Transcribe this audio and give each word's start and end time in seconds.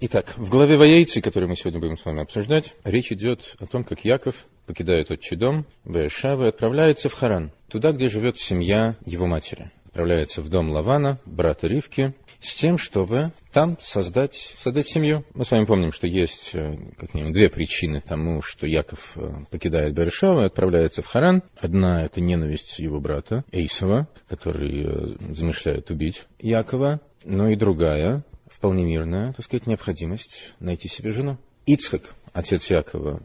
Итак, 0.00 0.34
в 0.36 0.48
главе 0.48 0.76
Воейцы, 0.76 1.20
которую 1.20 1.48
мы 1.48 1.56
сегодня 1.56 1.80
будем 1.80 1.96
с 1.96 2.04
вами 2.04 2.22
обсуждать, 2.22 2.72
речь 2.84 3.10
идет 3.10 3.56
о 3.58 3.66
том, 3.66 3.82
как 3.82 4.04
Яков 4.04 4.46
покидает 4.64 5.10
отчий 5.10 5.36
дом 5.36 5.66
Ваешава 5.82 6.44
и 6.44 6.48
отправляется 6.50 7.08
в 7.08 7.14
Харан, 7.14 7.50
туда, 7.68 7.90
где 7.90 8.08
живет 8.08 8.38
семья 8.38 8.96
его 9.04 9.26
матери. 9.26 9.72
Отправляется 9.86 10.40
в 10.40 10.48
дом 10.50 10.70
Лавана, 10.70 11.18
брата 11.26 11.66
Ривки, 11.66 12.14
с 12.40 12.54
тем, 12.54 12.78
чтобы 12.78 13.32
там 13.52 13.76
создать, 13.80 14.54
создать 14.62 14.86
семью. 14.86 15.24
Мы 15.34 15.44
с 15.44 15.50
вами 15.50 15.64
помним, 15.64 15.90
что 15.90 16.06
есть 16.06 16.50
э, 16.54 16.76
как 16.96 17.12
минимум 17.12 17.32
две 17.32 17.48
причины 17.48 18.00
тому, 18.00 18.40
что 18.40 18.68
Яков 18.68 19.16
э, 19.16 19.28
покидает 19.50 19.94
Бершава 19.94 20.42
и 20.42 20.46
отправляется 20.46 21.02
в 21.02 21.06
Харан. 21.06 21.42
Одна– 21.56 22.04
это 22.06 22.20
ненависть 22.20 22.78
его 22.78 23.00
брата 23.00 23.44
Эйсова, 23.50 24.06
который 24.28 24.84
э, 24.84 25.34
замышляет 25.34 25.90
убить 25.90 26.22
Якова. 26.38 27.00
Но 27.24 27.48
и 27.48 27.56
другая 27.56 28.24
вполне 28.50 28.84
мирная, 28.84 29.32
так 29.32 29.44
сказать, 29.44 29.66
необходимость 29.66 30.52
найти 30.60 30.88
себе 30.88 31.10
жену. 31.10 31.38
Ицхак, 31.66 32.14
отец 32.32 32.70
Якова, 32.70 33.22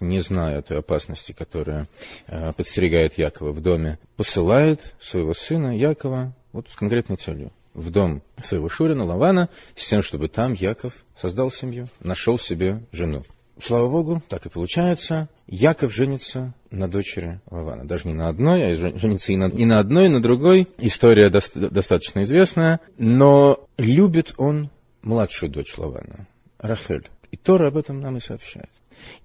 не 0.00 0.20
зная 0.20 0.62
той 0.62 0.78
опасности, 0.78 1.32
которая 1.32 1.88
э, 2.26 2.52
подстерегает 2.54 3.18
Якова 3.18 3.52
в 3.52 3.60
доме, 3.60 3.98
посылает 4.16 4.94
своего 5.00 5.34
сына 5.34 5.76
Якова 5.76 6.34
вот 6.52 6.68
с 6.68 6.76
конкретной 6.76 7.16
целью 7.16 7.52
в 7.74 7.90
дом 7.90 8.22
своего 8.42 8.68
Шурина, 8.68 9.04
Лавана, 9.04 9.48
с 9.76 9.86
тем, 9.86 10.02
чтобы 10.02 10.28
там 10.28 10.52
Яков 10.52 10.92
создал 11.20 11.50
семью, 11.50 11.88
нашел 12.00 12.38
себе 12.38 12.82
жену. 12.92 13.24
Слава 13.58 13.88
Богу, 13.88 14.22
так 14.28 14.46
и 14.46 14.48
получается. 14.48 15.28
Яков 15.46 15.94
женится 15.94 16.54
на 16.70 16.88
дочери 16.88 17.40
Лавана. 17.50 17.86
Даже 17.86 18.08
не 18.08 18.14
на 18.14 18.28
одной, 18.28 18.72
а 18.72 18.74
женится 18.74 19.32
и 19.32 19.36
на, 19.36 19.48
и 19.48 19.64
на 19.64 19.78
одной, 19.78 20.06
и 20.06 20.08
на 20.08 20.22
другой. 20.22 20.68
История 20.78 21.30
до, 21.30 21.40
достаточно 21.54 22.22
известная. 22.22 22.80
Но 22.98 23.68
любит 23.76 24.34
он 24.38 24.70
младшую 25.02 25.50
дочь 25.50 25.76
Лавана, 25.76 26.26
Рахель. 26.58 27.08
И 27.30 27.36
Тора 27.36 27.68
об 27.68 27.76
этом 27.76 28.00
нам 28.00 28.16
и 28.16 28.20
сообщает. 28.20 28.70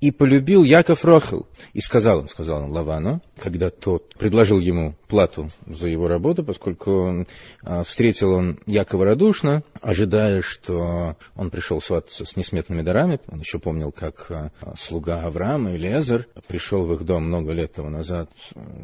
И 0.02 0.12
полюбил 0.12 0.64
Яков 0.64 1.06
Рохел. 1.06 1.48
И 1.74 1.80
сказал 1.80 2.20
он, 2.20 2.28
сказал 2.28 2.64
он 2.64 2.72
Лавану, 2.72 3.22
когда 3.38 3.70
тот 3.70 4.16
предложил 4.16 4.60
ему 4.60 4.96
плату 5.08 5.50
за 5.66 5.88
его 5.88 6.08
работу, 6.08 6.44
поскольку 6.44 7.26
а, 7.64 7.84
встретил 7.84 8.34
он 8.34 8.60
Якова 8.66 9.06
радушно, 9.06 9.64
ожидая, 9.82 10.42
что 10.42 11.16
он 11.36 11.50
пришел 11.50 11.82
свататься 11.82 12.26
с 12.26 12.36
несметными 12.36 12.82
дарами. 12.82 13.20
Он 13.28 13.40
еще 13.40 13.60
помнил, 13.60 13.92
как 13.92 14.28
а, 14.30 14.52
слуга 14.78 15.24
Авраама, 15.24 15.76
Элиезер, 15.76 16.28
пришел 16.48 16.86
в 16.86 16.94
их 16.94 17.06
дом 17.06 17.26
много 17.26 17.54
лет 17.54 17.74
тому 17.74 17.90
назад 17.90 18.30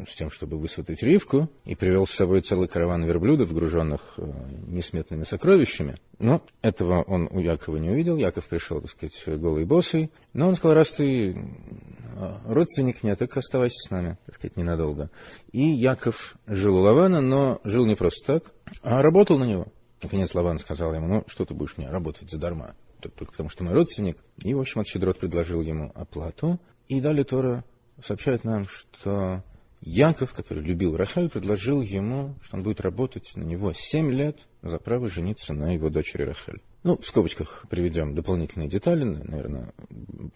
с 0.08 0.14
тем, 0.16 0.30
чтобы 0.30 0.58
высватать 0.58 1.02
Ривку, 1.02 1.48
и 1.64 1.74
привел 1.74 2.06
с 2.06 2.12
собой 2.12 2.40
целый 2.40 2.68
караван 2.68 3.04
верблюдов, 3.04 3.52
груженных 3.52 4.00
а, 4.16 4.22
несметными 4.66 5.24
сокровищами. 5.24 5.96
Но 6.18 6.42
этого 6.62 7.02
он 7.02 7.28
у 7.30 7.40
Якова 7.40 7.76
не 7.76 7.90
увидел. 7.90 8.16
Яков 8.16 8.46
пришел, 8.46 8.80
так 8.80 8.90
сказать, 8.90 9.40
голый 9.40 9.64
босый. 9.64 10.10
Но 10.32 10.48
он 10.48 10.54
сказал, 10.54 10.73
раз 10.74 10.90
ты 10.90 11.36
родственник, 12.46 13.02
нет, 13.02 13.18
так 13.18 13.36
оставайся 13.36 13.76
с 13.78 13.90
нами, 13.90 14.18
так 14.26 14.34
сказать, 14.34 14.56
ненадолго. 14.56 15.10
И 15.52 15.68
Яков 15.68 16.36
жил 16.46 16.76
у 16.76 16.80
Лавана, 16.80 17.20
но 17.20 17.60
жил 17.64 17.86
не 17.86 17.96
просто 17.96 18.34
так, 18.34 18.54
а 18.82 19.02
работал 19.02 19.38
на 19.38 19.44
него. 19.44 19.66
Наконец 20.02 20.34
Лаван 20.34 20.58
сказал 20.58 20.94
ему, 20.94 21.08
ну, 21.08 21.24
что 21.26 21.44
ты 21.44 21.54
будешь 21.54 21.76
мне 21.76 21.88
работать 21.88 22.30
задарма? 22.30 22.76
Только 23.00 23.32
потому, 23.32 23.48
что 23.48 23.64
мой 23.64 23.74
родственник. 23.74 24.18
И, 24.42 24.54
в 24.54 24.60
общем, 24.60 24.80
Отщедрот 24.80 25.18
предложил 25.18 25.60
ему 25.60 25.92
оплату. 25.94 26.60
И 26.88 27.00
далее 27.00 27.24
Тора 27.24 27.64
сообщает 28.02 28.44
нам, 28.44 28.66
что 28.66 29.42
Яков, 29.80 30.32
который 30.32 30.62
любил 30.62 30.96
Рахаль, 30.96 31.28
предложил 31.28 31.82
ему, 31.82 32.34
что 32.42 32.56
он 32.56 32.62
будет 32.62 32.80
работать 32.80 33.32
на 33.34 33.42
него 33.42 33.72
семь 33.74 34.10
лет 34.10 34.38
за 34.62 34.78
право 34.78 35.08
жениться 35.08 35.52
на 35.52 35.74
его 35.74 35.90
дочери 35.90 36.22
Рахель. 36.22 36.62
Ну, 36.84 36.98
в 36.98 37.06
скобочках 37.06 37.64
приведем 37.70 38.14
дополнительные 38.14 38.68
детали, 38.68 39.04
наверное, 39.04 39.72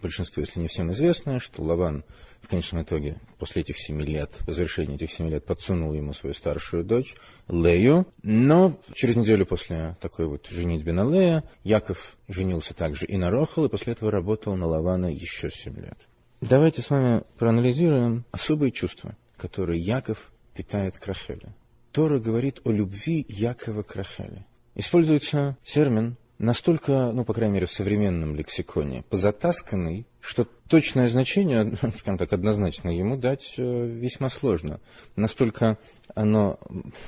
большинству, 0.01 0.41
если 0.41 0.59
не 0.59 0.67
всем 0.67 0.91
известно, 0.91 1.39
что 1.39 1.61
Лаван 1.61 2.03
в 2.41 2.47
конечном 2.47 2.81
итоге 2.81 3.21
после 3.37 3.61
этих 3.61 3.77
семи 3.77 4.03
лет, 4.03 4.31
по 4.47 4.51
завершении 4.51 4.95
этих 4.95 5.11
семи 5.11 5.29
лет, 5.29 5.45
подсунул 5.45 5.93
ему 5.93 6.11
свою 6.13 6.33
старшую 6.33 6.83
дочь 6.83 7.13
Лею, 7.47 8.07
но 8.23 8.79
через 8.95 9.15
неделю 9.15 9.45
после 9.45 9.95
такой 10.01 10.25
вот 10.25 10.47
женитьбы 10.47 10.91
на 10.91 11.03
Лея 11.03 11.43
Яков 11.63 12.17
женился 12.27 12.73
также 12.73 13.05
и 13.05 13.15
на 13.15 13.29
Рохал, 13.29 13.65
и 13.65 13.69
после 13.69 13.93
этого 13.93 14.09
работал 14.09 14.55
на 14.55 14.65
Лавана 14.65 15.05
еще 15.05 15.51
семь 15.51 15.79
лет. 15.79 15.99
Давайте 16.41 16.81
с 16.81 16.89
вами 16.89 17.21
проанализируем 17.37 18.25
особые 18.31 18.71
чувства, 18.71 19.15
которые 19.37 19.79
Яков 19.79 20.31
питает 20.55 20.97
к 20.97 21.05
Рахеле. 21.05 21.53
Тора 21.91 22.17
говорит 22.17 22.61
о 22.63 22.71
любви 22.71 23.23
Якова 23.29 23.83
к 23.83 23.95
Рахеле. 23.95 24.47
Используется 24.73 25.55
термин 25.63 26.17
настолько, 26.39 27.11
ну, 27.11 27.23
по 27.23 27.33
крайней 27.33 27.55
мере, 27.55 27.65
в 27.67 27.71
современном 27.71 28.35
лексиконе, 28.35 29.03
позатасканный, 29.09 30.07
что 30.21 30.47
точное 30.67 31.07
значение, 31.09 31.73
скажем 31.99 32.17
так, 32.17 32.33
однозначно 32.33 32.89
ему 32.89 33.17
дать 33.17 33.55
э, 33.57 33.85
весьма 33.87 34.29
сложно. 34.29 34.79
Настолько 35.15 35.77
оно 36.15 36.59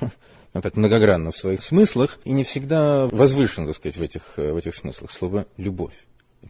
ну, 0.54 0.60
так 0.60 0.76
многогранно 0.76 1.32
в 1.32 1.36
своих 1.36 1.62
смыслах 1.62 2.20
и 2.24 2.32
не 2.32 2.44
всегда 2.44 3.06
возвышено, 3.06 3.66
так 3.66 3.76
сказать, 3.76 3.96
в 3.96 4.02
этих, 4.02 4.36
в 4.36 4.56
этих 4.56 4.74
смыслах. 4.74 5.10
Слово 5.10 5.46
«любовь», 5.56 5.94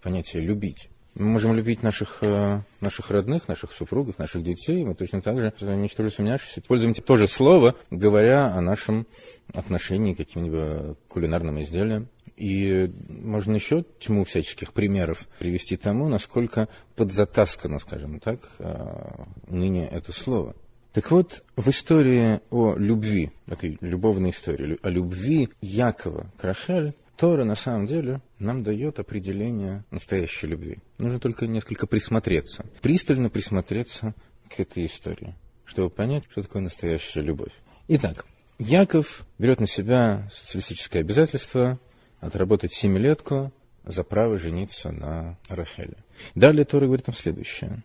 понятие 0.03 0.43
«любить». 0.43 0.91
Мы 1.15 1.27
можем 1.27 1.53
любить 1.53 1.83
наших, 1.83 2.23
э, 2.23 2.63
наших 2.81 3.11
родных, 3.11 3.47
наших 3.47 3.73
супругов, 3.73 4.19
наших 4.19 4.43
детей. 4.43 4.83
Мы 4.83 4.95
точно 4.95 5.21
так 5.21 5.39
же, 5.39 5.53
ничтоже 5.77 6.11
сомневавшись, 6.11 6.59
используем 6.59 6.95
то 6.95 7.17
же 7.17 7.29
слово, 7.29 7.77
говоря 7.91 8.47
о 8.47 8.63
нашем 8.63 9.07
отношении 9.53 10.15
к 10.15 10.17
каким-либо 10.17 10.97
кулинарным 11.09 11.61
изделиям. 11.61 12.09
И 12.37 12.91
можно 13.09 13.55
еще 13.55 13.85
тьму 14.01 14.25
всяческих 14.25 14.73
примеров 14.73 15.29
привести 15.39 15.77
тому, 15.77 16.09
насколько 16.09 16.69
подзатаскано, 16.97 17.79
скажем 17.79 18.21
так, 18.21 18.41
э, 18.59 19.25
ныне 19.49 19.87
это 19.87 20.13
слово. 20.13 20.57
Так 20.93 21.11
вот, 21.11 21.43
в 21.57 21.69
истории 21.69 22.41
о 22.51 22.75
любви, 22.77 23.31
этой 23.47 23.79
любовной 23.81 24.31
истории, 24.31 24.79
о 24.83 24.91
любви 24.91 25.49
Якова 25.61 26.31
к 26.37 26.45
Рахель, 26.45 26.95
Тора 27.17 27.45
на 27.45 27.55
самом 27.55 27.87
деле 27.87 28.21
нам 28.39 28.63
дает 28.63 28.99
определение 28.99 29.85
настоящей 29.91 30.49
любви. 30.49 30.79
Нужно 30.99 31.21
только 31.21 31.47
несколько 31.47 31.87
присмотреться, 31.87 32.67
пристально 32.81 33.31
присмотреться 33.31 34.15
к 34.49 34.59
этой 34.59 34.87
истории, 34.87 35.37
чтобы 35.65 35.89
понять, 35.89 36.25
что 36.31 36.43
такое 36.43 36.63
настоящая 36.63 37.21
любовь. 37.21 37.53
Итак, 37.89 38.27
Яков 38.59 39.25
берет 39.39 39.61
на 39.61 39.67
себя 39.67 40.29
социалистическое 40.33 41.03
обязательство 41.03 41.79
отработать 42.23 42.73
семилетку 42.73 43.53
за 43.85 44.05
право 44.05 44.39
жениться 44.39 44.93
на 44.93 45.37
Рахеле. 45.49 45.97
Далее 46.35 46.65
Тора 46.65 46.87
говорит 46.87 47.09
нам 47.09 47.17
следующее. 47.17 47.83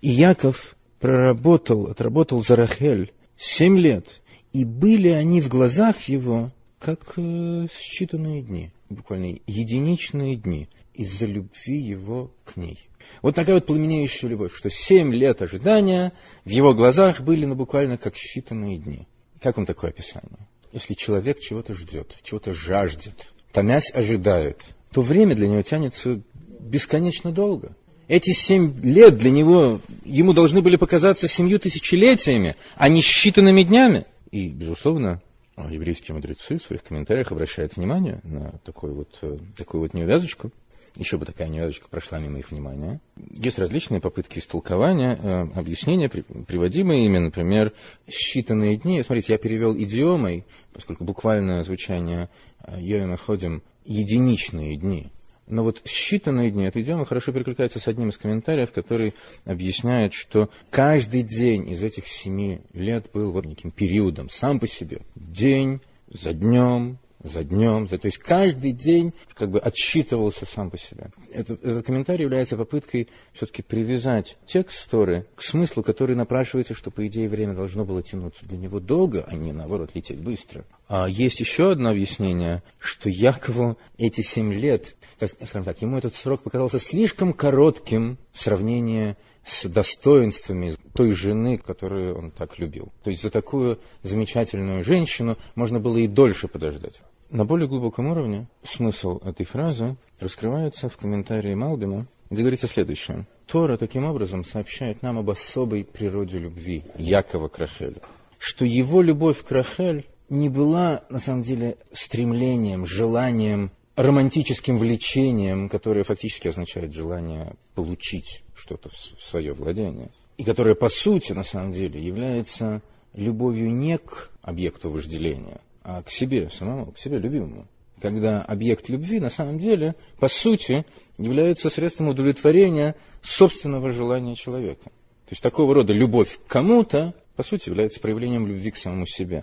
И 0.00 0.08
Яков 0.08 0.76
проработал, 0.98 1.86
отработал 1.86 2.42
за 2.42 2.56
Рахель 2.56 3.12
семь 3.36 3.78
лет, 3.78 4.20
и 4.52 4.64
были 4.64 5.08
они 5.08 5.40
в 5.40 5.48
глазах 5.48 6.02
его 6.08 6.50
как 6.80 7.14
э, 7.16 7.20
считанные 7.20 8.42
дни, 8.42 8.72
буквально 8.88 9.38
единичные 9.46 10.36
дни, 10.36 10.68
из-за 10.92 11.26
любви 11.26 11.80
его 11.80 12.32
к 12.44 12.56
ней. 12.56 12.88
Вот 13.22 13.36
такая 13.36 13.56
вот 13.56 13.66
пламенеющая 13.66 14.28
любовь, 14.28 14.54
что 14.54 14.70
семь 14.70 15.14
лет 15.14 15.40
ожидания 15.40 16.12
в 16.44 16.50
его 16.50 16.74
глазах 16.74 17.20
были 17.20 17.44
ну, 17.44 17.54
буквально 17.54 17.96
как 17.96 18.14
считанные 18.16 18.78
дни. 18.78 19.06
Как 19.40 19.56
вам 19.56 19.66
такое 19.66 19.90
описание? 19.90 20.48
Если 20.72 20.94
человек 20.94 21.38
чего-то 21.38 21.74
ждет, 21.74 22.16
чего-то 22.22 22.52
жаждет, 22.52 23.32
томясь 23.58 23.90
ожидает, 23.92 24.62
то 24.92 25.02
время 25.02 25.34
для 25.34 25.48
него 25.48 25.62
тянется 25.62 26.20
бесконечно 26.60 27.32
долго. 27.32 27.74
Эти 28.06 28.30
семь 28.30 28.80
лет 28.84 29.18
для 29.18 29.32
него, 29.32 29.80
ему 30.04 30.32
должны 30.32 30.62
были 30.62 30.76
показаться 30.76 31.26
семью 31.26 31.58
тысячелетиями, 31.58 32.54
а 32.76 32.88
не 32.88 33.00
считанными 33.00 33.64
днями. 33.64 34.06
И, 34.30 34.48
безусловно, 34.48 35.20
еврейские 35.56 36.14
мудрецы 36.14 36.58
в 36.58 36.62
своих 36.62 36.84
комментариях 36.84 37.32
обращают 37.32 37.76
внимание 37.76 38.20
на 38.22 38.52
такой 38.64 38.92
вот, 38.92 39.18
э, 39.22 39.38
такую 39.56 39.80
вот 39.80 39.92
неувязочку. 39.92 40.52
Еще 40.94 41.16
бы 41.16 41.26
такая 41.26 41.48
неувязочка 41.48 41.88
прошла 41.88 42.18
мимо 42.18 42.38
их 42.38 42.50
внимания. 42.50 43.00
Есть 43.30 43.58
различные 43.58 44.00
попытки 44.00 44.38
истолкования, 44.38 45.16
э, 45.16 45.58
объяснения, 45.58 46.08
приводимые 46.08 47.06
ими, 47.06 47.18
например, 47.18 47.72
считанные 48.08 48.76
дни. 48.76 49.02
Смотрите, 49.02 49.32
я 49.32 49.38
перевел 49.38 49.76
идиомой, 49.76 50.44
поскольку 50.72 51.04
буквальное 51.04 51.62
звучание 51.64 52.28
э, 52.68 52.80
«Йоим 52.80 53.16
ходим» 53.16 53.62
единичные 53.84 54.76
дни. 54.76 55.10
Но 55.46 55.64
вот 55.64 55.82
считанные 55.86 56.50
дни, 56.50 56.66
эта 56.66 56.82
идея 56.82 57.02
хорошо 57.04 57.32
перекликается 57.32 57.80
с 57.80 57.88
одним 57.88 58.10
из 58.10 58.18
комментариев, 58.18 58.70
который 58.70 59.14
объясняет, 59.46 60.12
что 60.12 60.50
каждый 60.68 61.22
день 61.22 61.70
из 61.70 61.82
этих 61.82 62.06
семи 62.06 62.60
лет 62.74 63.10
был 63.14 63.32
вот 63.32 63.46
неким 63.46 63.70
периодом 63.70 64.28
сам 64.28 64.60
по 64.60 64.66
себе. 64.66 65.00
День 65.14 65.80
за 66.06 66.34
днем, 66.34 66.98
за 67.22 67.44
днем, 67.44 67.88
за, 67.88 67.98
то 67.98 68.06
есть 68.06 68.18
каждый 68.18 68.72
день 68.72 69.12
как 69.34 69.50
бы 69.50 69.58
отсчитывался 69.58 70.46
сам 70.46 70.70
по 70.70 70.78
себе. 70.78 71.10
Это, 71.32 71.54
этот 71.54 71.86
комментарий 71.86 72.24
является 72.24 72.56
попыткой 72.56 73.08
все-таки 73.32 73.62
привязать 73.62 74.36
текст 74.46 74.88
Торы 74.90 75.26
к 75.34 75.42
смыслу, 75.42 75.82
который 75.82 76.14
напрашивается, 76.14 76.74
что, 76.74 76.90
по 76.90 77.06
идее, 77.06 77.28
время 77.28 77.54
должно 77.54 77.84
было 77.84 78.02
тянуться 78.02 78.46
для 78.46 78.58
него 78.58 78.80
долго, 78.80 79.24
а 79.26 79.34
не, 79.34 79.52
наоборот, 79.52 79.90
лететь 79.94 80.20
быстро. 80.20 80.64
А 80.86 81.08
есть 81.08 81.40
еще 81.40 81.72
одно 81.72 81.90
объяснение, 81.90 82.62
что 82.80 83.10
Якову 83.10 83.78
эти 83.98 84.20
семь 84.20 84.52
лет, 84.52 84.96
так, 85.18 85.30
скажем 85.30 85.64
так, 85.64 85.82
ему 85.82 85.98
этот 85.98 86.14
срок 86.14 86.42
показался 86.42 86.78
слишком 86.78 87.32
коротким 87.32 88.18
в 88.32 88.40
сравнении 88.40 89.16
с 89.48 89.68
достоинствами 89.68 90.76
той 90.92 91.12
жены, 91.12 91.58
которую 91.58 92.16
он 92.16 92.30
так 92.30 92.58
любил. 92.58 92.92
То 93.02 93.10
есть 93.10 93.22
за 93.22 93.30
такую 93.30 93.80
замечательную 94.02 94.84
женщину 94.84 95.36
можно 95.54 95.80
было 95.80 95.96
и 95.96 96.06
дольше 96.06 96.48
подождать. 96.48 97.00
На 97.30 97.44
более 97.44 97.68
глубоком 97.68 98.06
уровне 98.06 98.46
смысл 98.62 99.18
этой 99.18 99.44
фразы 99.44 99.96
раскрывается 100.20 100.88
в 100.88 100.96
комментарии 100.96 101.54
Малбима, 101.54 102.06
где 102.30 102.42
говорится 102.42 102.66
следующее. 102.66 103.26
Тора 103.46 103.76
таким 103.76 104.04
образом 104.04 104.44
сообщает 104.44 105.02
нам 105.02 105.18
об 105.18 105.30
особой 105.30 105.84
природе 105.84 106.38
любви 106.38 106.84
Якова 106.96 107.48
к 107.48 107.58
Рахелю, 107.58 108.02
что 108.38 108.64
его 108.64 109.02
любовь 109.02 109.42
к 109.42 109.50
Рахель 109.50 110.06
не 110.28 110.50
была, 110.50 111.04
на 111.08 111.18
самом 111.18 111.42
деле, 111.42 111.78
стремлением, 111.92 112.84
желанием, 112.84 113.70
романтическим 113.98 114.78
влечением, 114.78 115.68
которое 115.68 116.04
фактически 116.04 116.46
означает 116.46 116.94
желание 116.94 117.56
получить 117.74 118.44
что-то 118.54 118.90
в 118.90 118.94
свое 118.94 119.52
владение, 119.52 120.10
и 120.36 120.44
которое, 120.44 120.76
по 120.76 120.88
сути, 120.88 121.32
на 121.32 121.42
самом 121.42 121.72
деле, 121.72 122.00
является 122.00 122.80
любовью 123.12 123.72
не 123.72 123.98
к 123.98 124.30
объекту 124.40 124.88
вожделения, 124.88 125.60
а 125.82 126.04
к 126.04 126.10
себе 126.12 126.48
самому, 126.48 126.92
к 126.92 126.98
себе 127.00 127.18
любимому. 127.18 127.66
Когда 128.00 128.40
объект 128.40 128.88
любви, 128.88 129.18
на 129.18 129.30
самом 129.30 129.58
деле, 129.58 129.96
по 130.20 130.28
сути, 130.28 130.86
является 131.18 131.68
средством 131.68 132.06
удовлетворения 132.06 132.94
собственного 133.20 133.90
желания 133.90 134.36
человека. 134.36 134.84
То 134.84 135.32
есть 135.32 135.42
такого 135.42 135.74
рода 135.74 135.92
любовь 135.92 136.38
к 136.38 136.46
кому-то, 136.46 137.14
по 137.34 137.42
сути, 137.42 137.68
является 137.68 137.98
проявлением 137.98 138.46
любви 138.46 138.70
к 138.70 138.76
самому 138.76 139.06
себе 139.06 139.42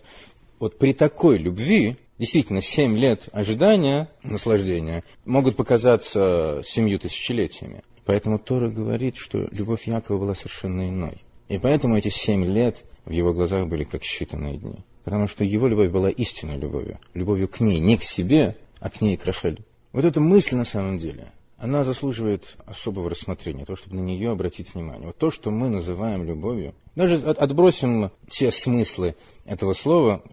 вот 0.60 0.78
при 0.78 0.94
такой 0.94 1.38
любви, 1.38 1.98
действительно, 2.18 2.62
семь 2.62 2.98
лет 2.98 3.30
ожидания, 3.32 4.10
наслаждения, 4.24 5.04
могут 5.26 5.56
показаться 5.56 6.62
семью 6.64 7.00
тысячелетиями. 7.00 7.84
Поэтому 8.06 8.40
Тора 8.40 8.70
говорит, 8.70 9.18
что 9.18 9.48
любовь 9.52 9.88
Якова 9.88 10.20
была 10.20 10.36
совершенно 10.36 10.88
иной. 10.88 11.24
И 11.48 11.58
поэтому 11.58 11.98
эти 11.98 12.10
семь 12.10 12.46
лет 12.46 12.84
в 13.06 13.12
его 13.12 13.34
глазах 13.34 13.68
были 13.68 13.84
как 13.84 14.04
считанные 14.04 14.58
дни. 14.58 14.84
Потому 15.04 15.28
что 15.28 15.44
его 15.44 15.68
любовь 15.68 15.90
была 15.90 16.10
истинной 16.10 16.58
любовью. 16.58 17.00
Любовью 17.14 17.48
к 17.48 17.60
ней, 17.60 17.80
не 17.80 17.98
к 17.98 18.04
себе, 18.04 18.58
а 18.80 18.90
к 18.90 19.02
ней, 19.02 19.18
к 19.18 19.26
Рахель. 19.26 19.64
Вот 19.92 20.06
эта 20.06 20.20
мысль 20.20 20.56
на 20.56 20.66
самом 20.66 20.98
деле, 20.98 21.32
она 21.66 21.84
заслуживает 21.84 22.58
особого 22.66 23.10
рассмотрения, 23.10 23.66
то, 23.66 23.76
чтобы 23.76 23.96
на 23.96 24.02
нее 24.02 24.32
обратить 24.32 24.74
внимание. 24.74 25.08
Вот 25.08 25.18
то, 25.18 25.32
что 25.32 25.50
мы 25.50 25.70
называем 25.70 26.24
любовью, 26.24 26.76
даже 26.96 27.16
отбросим 27.16 28.12
все 28.28 28.52
смыслы 28.52 29.16
этого 29.46 29.74
слова, 29.74 30.24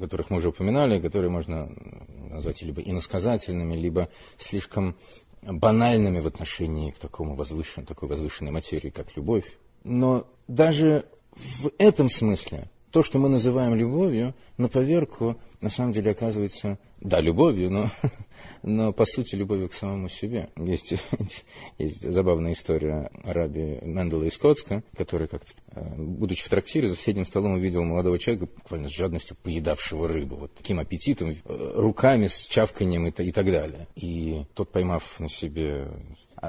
которых 0.00 0.30
мы 0.30 0.38
уже 0.38 0.48
упоминали, 0.48 1.00
которые 1.00 1.30
можно 1.30 1.72
назвать 2.28 2.62
либо 2.62 2.82
иносказательными, 2.82 3.76
либо 3.76 4.08
слишком 4.36 4.96
банальными 5.42 6.18
в 6.18 6.26
отношении 6.26 6.90
к 6.90 6.98
такому 6.98 7.36
возвышенному, 7.36 7.86
такой 7.86 8.08
возвышенной 8.08 8.50
материи, 8.50 8.90
как 8.90 9.16
любовь. 9.16 9.46
Но 9.84 10.26
даже 10.48 11.06
в 11.36 11.70
этом 11.78 12.08
смысле 12.08 12.68
то, 12.90 13.02
что 13.02 13.18
мы 13.18 13.28
называем 13.28 13.74
любовью, 13.74 14.34
на 14.56 14.68
поверку 14.68 15.36
на 15.60 15.68
самом 15.68 15.92
деле 15.92 16.12
оказывается, 16.12 16.78
да, 17.00 17.20
любовью, 17.20 17.70
но, 17.70 17.90
но 18.62 18.92
по 18.92 19.04
сути 19.04 19.34
любовью 19.34 19.68
к 19.68 19.74
самому 19.74 20.08
себе. 20.08 20.50
Есть, 20.56 20.94
есть 21.78 22.10
забавная 22.10 22.52
история 22.52 23.10
о 23.22 23.32
рабе 23.32 23.80
Мендела 23.82 24.24
из 24.24 24.34
Скотска, 24.34 24.82
который, 24.96 25.28
как 25.28 25.42
э, 25.72 25.94
будучи 25.96 26.44
в 26.44 26.48
трактире, 26.48 26.88
за 26.88 26.96
соседним 26.96 27.26
столом 27.26 27.52
увидел 27.52 27.84
молодого 27.84 28.18
человека, 28.18 28.46
буквально 28.54 28.88
с 28.88 28.92
жадностью 28.92 29.36
поедавшего 29.42 30.08
рыбу, 30.08 30.36
вот 30.36 30.54
таким 30.54 30.78
аппетитом, 30.78 31.30
э, 31.30 31.72
руками 31.76 32.26
с 32.26 32.46
чавканием 32.46 33.06
и, 33.06 33.22
и 33.22 33.32
так 33.32 33.46
далее. 33.46 33.86
И 33.96 34.44
тот, 34.54 34.72
поймав 34.72 35.20
на 35.20 35.28
себе 35.28 35.88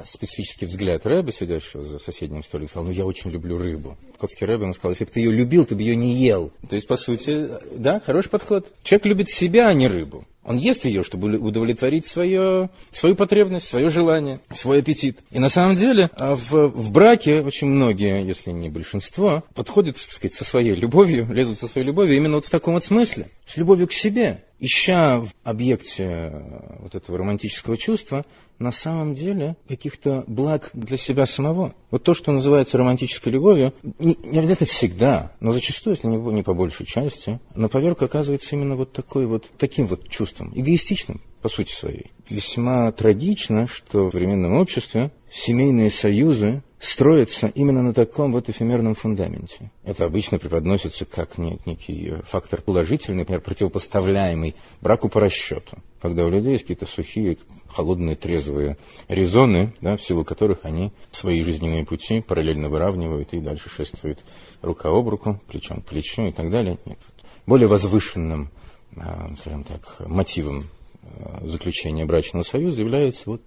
специфический 0.06 0.66
взгляд 0.66 1.06
Рэба, 1.06 1.32
сидящего 1.32 1.84
за 1.84 2.00
соседним 2.00 2.44
столиком, 2.44 2.70
сказал, 2.70 2.86
ну 2.86 2.92
я 2.92 3.06
очень 3.06 3.32
люблю 3.32 3.58
рыбу. 3.58 3.98
Котский 4.18 4.46
Рэбе 4.46 4.64
ему 4.64 4.74
сказал, 4.74 4.92
если 4.92 5.06
бы 5.06 5.12
ты 5.12 5.20
ее 5.20 5.32
любил, 5.32 5.66
ты 5.66 5.76
бы 5.76 5.82
ее 5.82 5.96
не 5.96 6.14
ел. 6.14 6.52
То 6.70 6.76
есть, 6.76 6.88
по 6.88 6.96
сути, 6.96 7.50
да, 7.78 8.00
хороший 8.00 8.30
подход. 8.30 8.72
Человек 8.84 9.06
любит 9.06 9.30
себя, 9.30 9.68
а 9.68 9.74
не 9.74 9.88
рыбу. 9.88 10.26
Он 10.44 10.58
ест 10.58 10.86
ее, 10.86 11.04
чтобы 11.04 11.38
удовлетворить 11.38 12.08
свое, 12.08 12.70
свою 12.92 13.16
потребность, 13.16 13.68
свое 13.68 13.90
желание, 13.90 14.40
свой 14.54 14.80
аппетит. 14.80 15.20
И 15.30 15.38
на 15.38 15.50
самом 15.50 15.76
деле 15.76 16.10
а 16.18 16.36
в, 16.36 16.52
в 16.52 16.92
браке 16.92 17.42
очень 17.42 17.68
многие, 17.68 18.26
если 18.26 18.52
не 18.52 18.70
большинство, 18.70 19.44
подходят, 19.54 19.98
так 19.98 20.12
сказать, 20.12 20.34
со 20.34 20.44
своей 20.44 20.74
любовью, 20.74 21.32
лезут 21.32 21.60
со 21.60 21.68
своей 21.68 21.86
любовью 21.86 22.18
именно 22.18 22.36
вот 22.36 22.46
в 22.46 22.50
таком 22.50 22.74
вот 22.74 22.86
смысле. 22.86 23.30
С 23.46 23.58
любовью 23.58 23.88
к 23.88 23.94
себе. 23.94 24.44
Ища 24.60 25.22
в 25.22 25.30
объекте 25.44 26.04
э, 26.04 26.78
вот 26.82 26.94
этого 26.94 27.18
романтического 27.18 27.78
чувства 27.78 28.24
на 28.62 28.72
самом 28.72 29.16
деле 29.16 29.58
каких-то 29.68 30.24
благ 30.28 30.70
для 30.74 30.98
себя 30.98 31.26
самого. 31.26 31.74
Вот 31.90 32.04
то, 32.04 32.14
что 32.14 32.32
называется 32.32 32.78
романтической 32.78 33.34
любовью, 33.34 33.74
не 34.00 34.38
обязательно 34.38 34.68
всегда, 34.68 35.32
но 35.40 35.52
зачастую, 35.52 35.96
если 35.96 36.08
не, 36.08 36.18
не 36.18 36.44
по 36.44 36.54
большей 36.54 36.86
части, 36.86 37.40
на 37.56 37.70
поверку 37.70 38.06
оказывается 38.06 38.56
именно 38.56 38.76
вот 38.76 38.94
такой 38.94 39.26
вот, 39.26 39.50
таким 39.58 39.88
вот 39.88 40.08
чувством, 40.08 40.31
эгоистичным 40.40 41.22
по 41.42 41.50
сути 41.50 41.72
своей. 41.72 42.12
Весьма 42.30 42.92
трагично, 42.92 43.68
что 43.68 44.08
в 44.08 44.12
современном 44.12 44.54
обществе 44.54 45.12
семейные 45.32 45.90
союзы 45.90 46.64
строятся 46.80 47.48
именно 47.54 47.84
на 47.84 47.94
таком 47.94 48.32
вот 48.32 48.50
эфемерном 48.50 48.96
фундаменте. 48.96 49.72
Это 49.84 50.06
обычно 50.06 50.40
преподносится 50.40 51.06
как 51.06 51.38
некий 51.38 52.14
фактор 52.24 52.62
положительный, 52.62 53.20
например, 53.20 53.42
противопоставляемый 53.42 54.56
браку 54.82 55.10
по 55.10 55.20
расчету, 55.20 55.78
когда 56.02 56.26
у 56.26 56.30
людей 56.30 56.54
есть 56.54 56.64
какие-то 56.64 56.88
сухие, 56.88 57.38
холодные, 57.68 58.16
трезвые 58.16 58.78
резоны, 59.08 59.74
да, 59.80 59.96
в 59.96 60.02
силу 60.02 60.24
которых 60.24 60.60
они 60.64 60.92
свои 61.12 61.42
жизненные 61.44 61.86
пути 61.86 62.22
параллельно 62.22 62.70
выравнивают 62.70 63.34
и 63.34 63.40
дальше 63.40 63.70
шествуют 63.70 64.20
рука 64.62 64.90
об 64.90 65.08
руку, 65.08 65.40
плечом 65.48 65.82
к 65.82 65.86
плечу 65.86 66.24
и 66.28 66.32
так 66.32 66.50
далее. 66.50 66.78
Нет. 66.86 67.00
Более 67.46 67.68
возвышенным, 67.68 68.52
скажем 69.38 69.64
так, 69.64 70.00
мотивом 70.08 70.66
Э, 71.02 71.48
заключения 71.48 72.06
брачного 72.06 72.44
союза 72.44 72.82
является 72.82 73.30
вот 73.30 73.42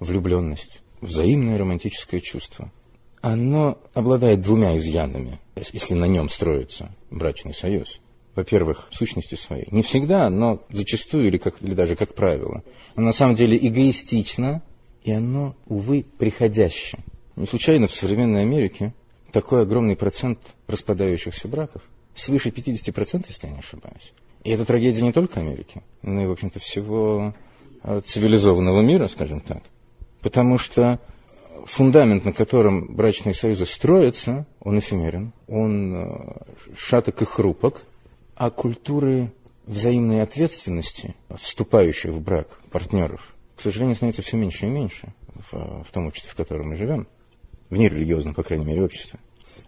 влюбленность, 0.00 0.80
взаимное 1.00 1.58
романтическое 1.58 2.20
чувство. 2.20 2.72
Оно 3.20 3.78
обладает 3.94 4.40
двумя 4.40 4.76
изъянами, 4.76 5.40
если 5.72 5.94
на 5.94 6.04
нем 6.04 6.28
строится 6.28 6.94
брачный 7.10 7.54
союз. 7.54 8.00
Во-первых, 8.34 8.88
в 8.90 8.96
сущности 8.96 9.36
своей. 9.36 9.68
Не 9.70 9.82
всегда, 9.82 10.28
но 10.28 10.62
зачастую 10.68 11.28
или, 11.28 11.38
как, 11.38 11.62
или 11.62 11.74
даже 11.74 11.94
как 11.94 12.14
правило. 12.14 12.64
Оно 12.96 13.06
на 13.06 13.12
самом 13.12 13.34
деле 13.36 13.56
эгоистично, 13.56 14.62
и 15.04 15.12
оно, 15.12 15.54
увы, 15.66 16.04
приходящее. 16.18 17.04
Не 17.36 17.46
случайно 17.46 17.86
в 17.86 17.94
современной 17.94 18.42
Америке 18.42 18.92
такой 19.30 19.62
огромный 19.62 19.96
процент 19.96 20.38
распадающихся 20.66 21.48
браков, 21.48 21.82
свыше 22.14 22.48
50%, 22.48 23.24
если 23.28 23.46
я 23.46 23.52
не 23.52 23.58
ошибаюсь, 23.60 24.12
и 24.44 24.50
это 24.50 24.66
трагедия 24.66 25.02
не 25.02 25.12
только 25.12 25.40
Америки, 25.40 25.82
но 26.02 26.22
и, 26.22 26.26
в 26.26 26.30
общем-то, 26.30 26.60
всего 26.60 27.34
э, 27.82 28.02
цивилизованного 28.04 28.82
мира, 28.82 29.08
скажем 29.08 29.40
так. 29.40 29.62
Потому 30.20 30.58
что 30.58 31.00
фундамент, 31.64 32.26
на 32.26 32.32
котором 32.32 32.94
брачные 32.94 33.34
союзы 33.34 33.64
строятся, 33.64 34.46
он 34.60 34.78
эфемерен, 34.78 35.32
он 35.48 35.94
э, 35.94 36.34
шаток 36.76 37.22
и 37.22 37.24
хрупок, 37.24 37.82
а 38.36 38.50
культуры 38.50 39.32
взаимной 39.66 40.20
ответственности, 40.20 41.14
вступающих 41.34 42.10
в 42.10 42.20
брак 42.20 42.60
партнеров, 42.70 43.34
к 43.56 43.62
сожалению, 43.62 43.96
становится 43.96 44.20
все 44.20 44.36
меньше 44.36 44.66
и 44.66 44.70
меньше 44.70 45.14
в, 45.50 45.84
в 45.84 45.90
том 45.90 46.06
обществе, 46.06 46.30
в 46.30 46.36
котором 46.36 46.68
мы 46.68 46.76
живем, 46.76 47.06
в 47.70 47.78
нерелигиозном, 47.78 48.34
по 48.34 48.42
крайней 48.42 48.66
мере, 48.66 48.82
обществе. 48.82 49.18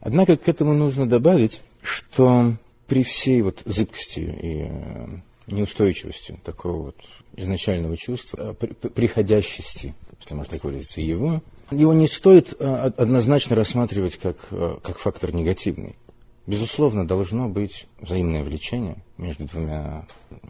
Однако 0.00 0.36
к 0.36 0.48
этому 0.48 0.74
нужно 0.74 1.08
добавить, 1.08 1.62
что 1.80 2.56
при 2.86 3.02
всей 3.02 3.42
вот 3.42 3.62
зыбкости 3.64 4.20
и 4.20 4.66
э, 4.68 5.06
неустойчивости 5.48 6.38
такого 6.44 6.82
вот 6.86 6.96
изначального 7.36 7.96
чувства, 7.96 8.56
э, 8.58 8.66
приходящести, 8.66 9.94
если 10.20 10.34
можно 10.34 10.52
так 10.52 10.64
выразиться, 10.64 11.00
его, 11.00 11.42
его 11.70 11.92
не 11.94 12.06
стоит 12.06 12.54
э, 12.58 12.64
однозначно 12.64 13.56
рассматривать 13.56 14.16
как, 14.16 14.36
как 14.48 14.98
фактор 14.98 15.34
негативный. 15.34 15.96
Безусловно, 16.46 17.06
должно 17.06 17.48
быть 17.48 17.86
взаимное 18.00 18.44
влечение 18.44 19.02
между 19.18 19.46
двумя 19.46 20.06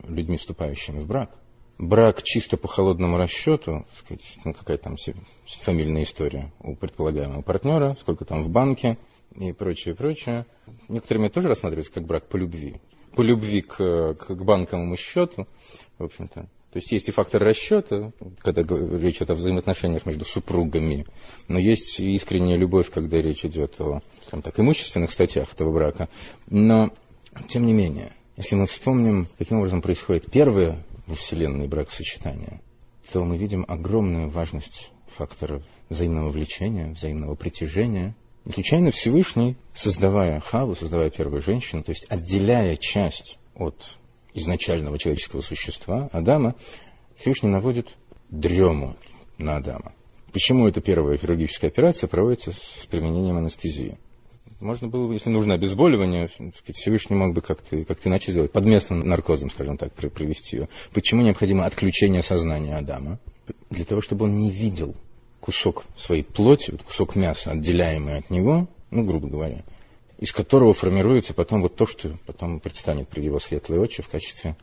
людьми, 0.06 0.36
вступающими 0.36 0.98
в 0.98 1.06
брак. 1.06 1.30
Брак 1.78 2.22
чисто 2.22 2.58
по 2.58 2.68
холодному 2.68 3.16
расчету, 3.16 3.86
сказать, 3.96 4.38
ну, 4.44 4.52
какая 4.52 4.76
там 4.76 4.96
фамильная 5.62 6.02
история 6.02 6.52
у 6.60 6.74
предполагаемого 6.74 7.40
партнера, 7.40 7.96
сколько 8.00 8.26
там 8.26 8.42
в 8.42 8.50
банке– 8.50 8.98
и 9.34 9.52
прочее, 9.52 9.94
прочее. 9.94 10.46
Некоторыми 10.88 11.28
тоже 11.28 11.48
рассматривается 11.48 11.92
как 11.92 12.04
брак 12.04 12.26
по 12.28 12.36
любви. 12.36 12.80
По 13.14 13.22
любви 13.22 13.62
к, 13.62 14.14
к, 14.14 14.34
банковому 14.34 14.96
счету, 14.96 15.46
в 15.98 16.04
общем-то. 16.04 16.48
То 16.72 16.78
есть 16.78 16.92
есть 16.92 17.08
и 17.08 17.12
фактор 17.12 17.42
расчета, 17.42 18.12
когда 18.40 18.62
речь 18.98 19.16
идет 19.16 19.30
о 19.30 19.34
взаимоотношениях 19.34 20.04
между 20.04 20.26
супругами, 20.26 21.06
но 21.48 21.58
есть 21.58 21.98
и 22.00 22.14
искренняя 22.14 22.58
любовь, 22.58 22.90
когда 22.90 23.20
речь 23.22 23.44
идет 23.46 23.80
о, 23.80 24.02
скажем 24.26 24.42
так, 24.42 24.60
имущественных 24.60 25.10
статьях 25.10 25.52
этого 25.54 25.72
брака. 25.72 26.10
Но, 26.48 26.90
тем 27.48 27.66
не 27.66 27.72
менее, 27.72 28.12
Если 28.36 28.54
мы 28.54 28.66
вспомним, 28.66 29.28
каким 29.38 29.58
образом 29.58 29.80
происходит 29.80 30.30
первое 30.30 30.84
во 31.06 31.14
Вселенной 31.14 31.68
бракосочетание, 31.68 32.60
то 33.10 33.24
мы 33.24 33.38
видим 33.38 33.64
огромную 33.66 34.28
важность 34.28 34.90
факторов 35.06 35.62
взаимного 35.88 36.30
влечения, 36.30 36.90
взаимного 36.90 37.34
притяжения. 37.34 38.14
И 38.46 38.52
случайно 38.52 38.92
Всевышний, 38.92 39.56
создавая 39.74 40.38
Хаву, 40.38 40.76
создавая 40.76 41.10
первую 41.10 41.42
женщину, 41.42 41.82
то 41.82 41.90
есть 41.90 42.06
отделяя 42.08 42.76
часть 42.76 43.38
от 43.56 43.96
изначального 44.34 44.98
человеческого 44.98 45.40
существа, 45.40 46.08
Адама, 46.12 46.54
Всевышний 47.16 47.48
наводит 47.48 47.88
дрему 48.30 48.94
на 49.38 49.56
Адама. 49.56 49.92
Почему 50.32 50.68
эта 50.68 50.80
первая 50.80 51.18
хирургическая 51.18 51.70
операция 51.70 52.06
проводится 52.06 52.52
с 52.52 52.86
применением 52.88 53.36
анестезии? 53.36 53.98
Можно 54.60 54.88
было 54.88 55.08
бы, 55.08 55.14
если 55.14 55.28
нужно 55.28 55.54
обезболивание, 55.54 56.30
Всевышний 56.72 57.16
мог 57.16 57.34
бы 57.34 57.40
как-то 57.40 57.84
как 57.84 57.98
иначе 58.06 58.30
сделать, 58.30 58.52
под 58.52 58.64
местным 58.64 59.00
наркозом, 59.00 59.50
скажем 59.50 59.76
так, 59.76 59.92
провести 59.92 60.58
ее. 60.58 60.68
Почему 60.92 61.22
необходимо 61.22 61.66
отключение 61.66 62.22
сознания 62.22 62.76
Адама? 62.76 63.18
Для 63.70 63.84
того, 63.84 64.00
чтобы 64.00 64.26
он 64.26 64.38
не 64.38 64.50
видел 64.50 64.94
кусок 65.46 65.84
своей 65.96 66.24
плоти, 66.24 66.76
кусок 66.84 67.16
мяса, 67.16 67.52
отделяемый 67.52 68.18
от 68.18 68.28
него, 68.30 68.68
ну, 68.90 69.04
грубо 69.04 69.28
говоря, 69.28 69.64
из 70.18 70.32
которого 70.32 70.74
формируется 70.74 71.32
потом 71.32 71.62
вот 71.62 71.76
то, 71.76 71.86
что 71.86 72.18
потом 72.26 72.60
предстанет 72.60 73.08
пред 73.08 73.24
его 73.24 73.40
светлые 73.40 73.80
очи 73.80 74.02
в 74.02 74.08
качестве 74.08 74.56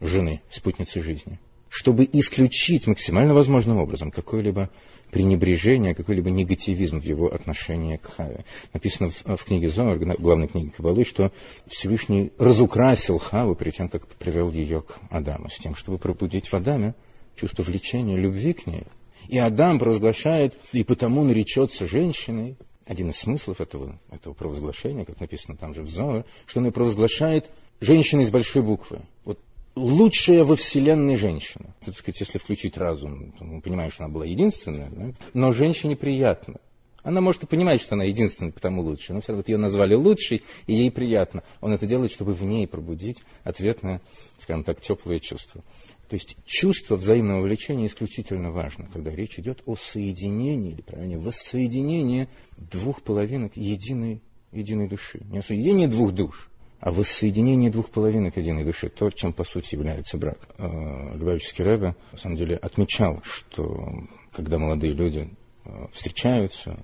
жены, 0.00 0.42
спутницы 0.50 1.00
жизни 1.00 1.38
чтобы 1.74 2.08
исключить 2.12 2.86
максимально 2.86 3.34
возможным 3.34 3.78
образом 3.78 4.12
какое-либо 4.12 4.70
пренебрежение, 5.10 5.96
какой-либо 5.96 6.30
негативизм 6.30 7.00
в 7.00 7.04
его 7.04 7.26
отношении 7.26 7.96
к 7.96 8.14
Хаве. 8.14 8.44
Написано 8.72 9.10
в, 9.10 9.36
в 9.36 9.44
книге 9.44 9.68
Зомар, 9.68 9.98
главной 9.98 10.46
книге 10.46 10.70
Кабалы, 10.70 11.04
что 11.04 11.32
Всевышний 11.66 12.30
разукрасил 12.38 13.18
Хаву 13.18 13.56
перед 13.56 13.74
тем, 13.74 13.88
как 13.88 14.06
привел 14.06 14.52
ее 14.52 14.82
к 14.82 15.00
Адаму, 15.10 15.50
с 15.50 15.58
тем, 15.58 15.74
чтобы 15.74 15.98
пробудить 15.98 16.46
в 16.46 16.54
Адаме 16.54 16.94
чувство 17.34 17.64
влечения, 17.64 18.16
любви 18.16 18.52
к 18.52 18.68
ней. 18.68 18.84
И 19.28 19.38
Адам 19.38 19.78
провозглашает, 19.78 20.54
и 20.72 20.84
потому 20.84 21.24
наречется 21.24 21.86
женщиной, 21.86 22.56
один 22.86 23.10
из 23.10 23.16
смыслов 23.16 23.60
этого, 23.60 23.98
этого 24.10 24.34
провозглашения, 24.34 25.04
как 25.04 25.20
написано 25.20 25.56
там 25.56 25.74
же 25.74 25.82
в 25.82 25.88
Зоар, 25.88 26.24
что 26.46 26.60
он 26.60 26.66
и 26.66 26.70
провозглашает 26.70 27.50
женщиной 27.80 28.24
с 28.24 28.30
большой 28.30 28.62
буквы. 28.62 29.00
Вот 29.24 29.38
лучшая 29.74 30.44
во 30.44 30.56
Вселенной 30.56 31.16
женщина. 31.16 31.74
Так 31.84 31.96
сказать, 31.96 32.20
если 32.20 32.38
включить 32.38 32.76
разум, 32.76 33.32
то 33.38 33.44
мы 33.44 33.60
понимаем, 33.60 33.90
что 33.90 34.04
она 34.04 34.12
была 34.12 34.26
единственная, 34.26 34.90
да? 34.90 35.12
но 35.32 35.52
женщине 35.52 35.96
приятно. 35.96 36.56
Она 37.02 37.20
может 37.20 37.42
и 37.42 37.46
понимать, 37.46 37.82
что 37.82 37.96
она 37.96 38.04
единственная, 38.04 38.50
потому 38.50 38.80
лучше, 38.80 39.12
но 39.12 39.20
все 39.20 39.32
равно 39.32 39.40
вот 39.40 39.48
ее 39.50 39.58
назвали 39.58 39.94
лучшей, 39.94 40.42
и 40.66 40.72
ей 40.72 40.90
приятно. 40.90 41.42
Он 41.60 41.72
это 41.72 41.86
делает, 41.86 42.12
чтобы 42.12 42.32
в 42.32 42.42
ней 42.42 42.66
пробудить 42.66 43.18
ответное, 43.44 44.00
скажем 44.38 44.64
так, 44.64 44.80
теплое 44.80 45.18
чувство. 45.18 45.62
То 46.08 46.14
есть 46.14 46.36
чувство 46.44 46.96
взаимного 46.96 47.42
влечения 47.42 47.86
исключительно 47.86 48.50
важно, 48.50 48.88
когда 48.92 49.10
речь 49.10 49.38
идет 49.38 49.62
о 49.66 49.74
соединении, 49.74 50.72
или 50.72 50.82
правильнее, 50.82 51.18
воссоединении 51.18 52.28
двух 52.58 53.02
половинок 53.02 53.56
единой, 53.56 54.20
единой 54.52 54.88
души. 54.88 55.20
Не 55.30 55.38
о 55.38 55.42
соединении 55.42 55.86
двух 55.86 56.12
душ, 56.12 56.50
а 56.80 56.92
воссоединение 56.92 57.70
двух 57.70 57.88
половинок 57.88 58.36
единой 58.36 58.64
души, 58.64 58.90
то, 58.90 59.10
чем 59.10 59.32
по 59.32 59.44
сути 59.44 59.74
является 59.74 60.18
брак. 60.18 60.38
Э, 60.58 61.16
Любавический 61.16 61.64
Рэбе, 61.64 61.96
на 62.12 62.18
самом 62.18 62.36
деле, 62.36 62.56
отмечал, 62.56 63.22
что 63.24 63.90
когда 64.32 64.58
молодые 64.58 64.92
люди 64.92 65.30
э, 65.64 65.86
встречаются, 65.92 66.78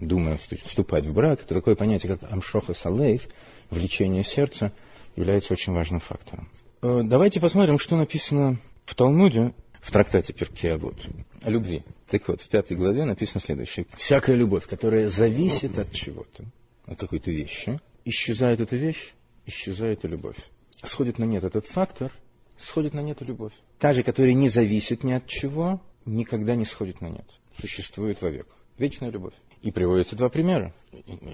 думая 0.00 0.38
вступать 0.38 1.06
в 1.06 1.14
брак, 1.14 1.44
то 1.44 1.54
такое 1.54 1.76
понятие, 1.76 2.16
как 2.16 2.32
амшоха 2.32 2.74
салейв, 2.74 3.28
влечение 3.70 4.24
сердца, 4.24 4.72
является 5.14 5.52
очень 5.52 5.72
важным 5.72 6.00
фактором. 6.00 6.48
Э, 6.84 7.00
давайте 7.02 7.40
посмотрим, 7.40 7.78
что 7.78 7.96
написано 7.96 8.58
в 8.84 8.94
Талмуде, 8.94 9.54
в 9.80 9.90
трактате 9.90 10.34
Перкеавод 10.34 10.94
о 11.42 11.48
любви. 11.48 11.82
Так 12.10 12.28
вот, 12.28 12.42
в 12.42 12.48
пятой 12.50 12.76
главе 12.76 13.06
написано 13.06 13.40
следующее. 13.40 13.86
«Всякая 13.96 14.36
любовь, 14.36 14.66
которая 14.66 15.08
зависит 15.08 15.78
от 15.78 15.92
чего-то, 15.92 16.44
от 16.84 16.98
какой-то 16.98 17.30
вещи, 17.30 17.80
исчезает 18.04 18.60
эта 18.60 18.76
вещь, 18.76 19.14
исчезает 19.46 20.04
и 20.04 20.08
любовь. 20.08 20.36
Сходит 20.82 21.18
на 21.18 21.24
нет 21.24 21.44
этот 21.44 21.64
фактор, 21.64 22.12
сходит 22.58 22.92
на 22.92 23.00
нет 23.00 23.22
и 23.22 23.24
любовь. 23.24 23.54
Та 23.78 23.94
же, 23.94 24.02
которая 24.02 24.34
не 24.34 24.50
зависит 24.50 25.04
ни 25.04 25.14
от 25.14 25.26
чего, 25.26 25.80
никогда 26.04 26.54
не 26.54 26.66
сходит 26.66 27.00
на 27.00 27.08
нет. 27.08 27.24
Существует 27.58 28.20
вовек. 28.20 28.46
Вечная 28.76 29.08
любовь. 29.08 29.32
И 29.62 29.70
приводятся 29.70 30.16
два 30.16 30.28
примера 30.28 30.74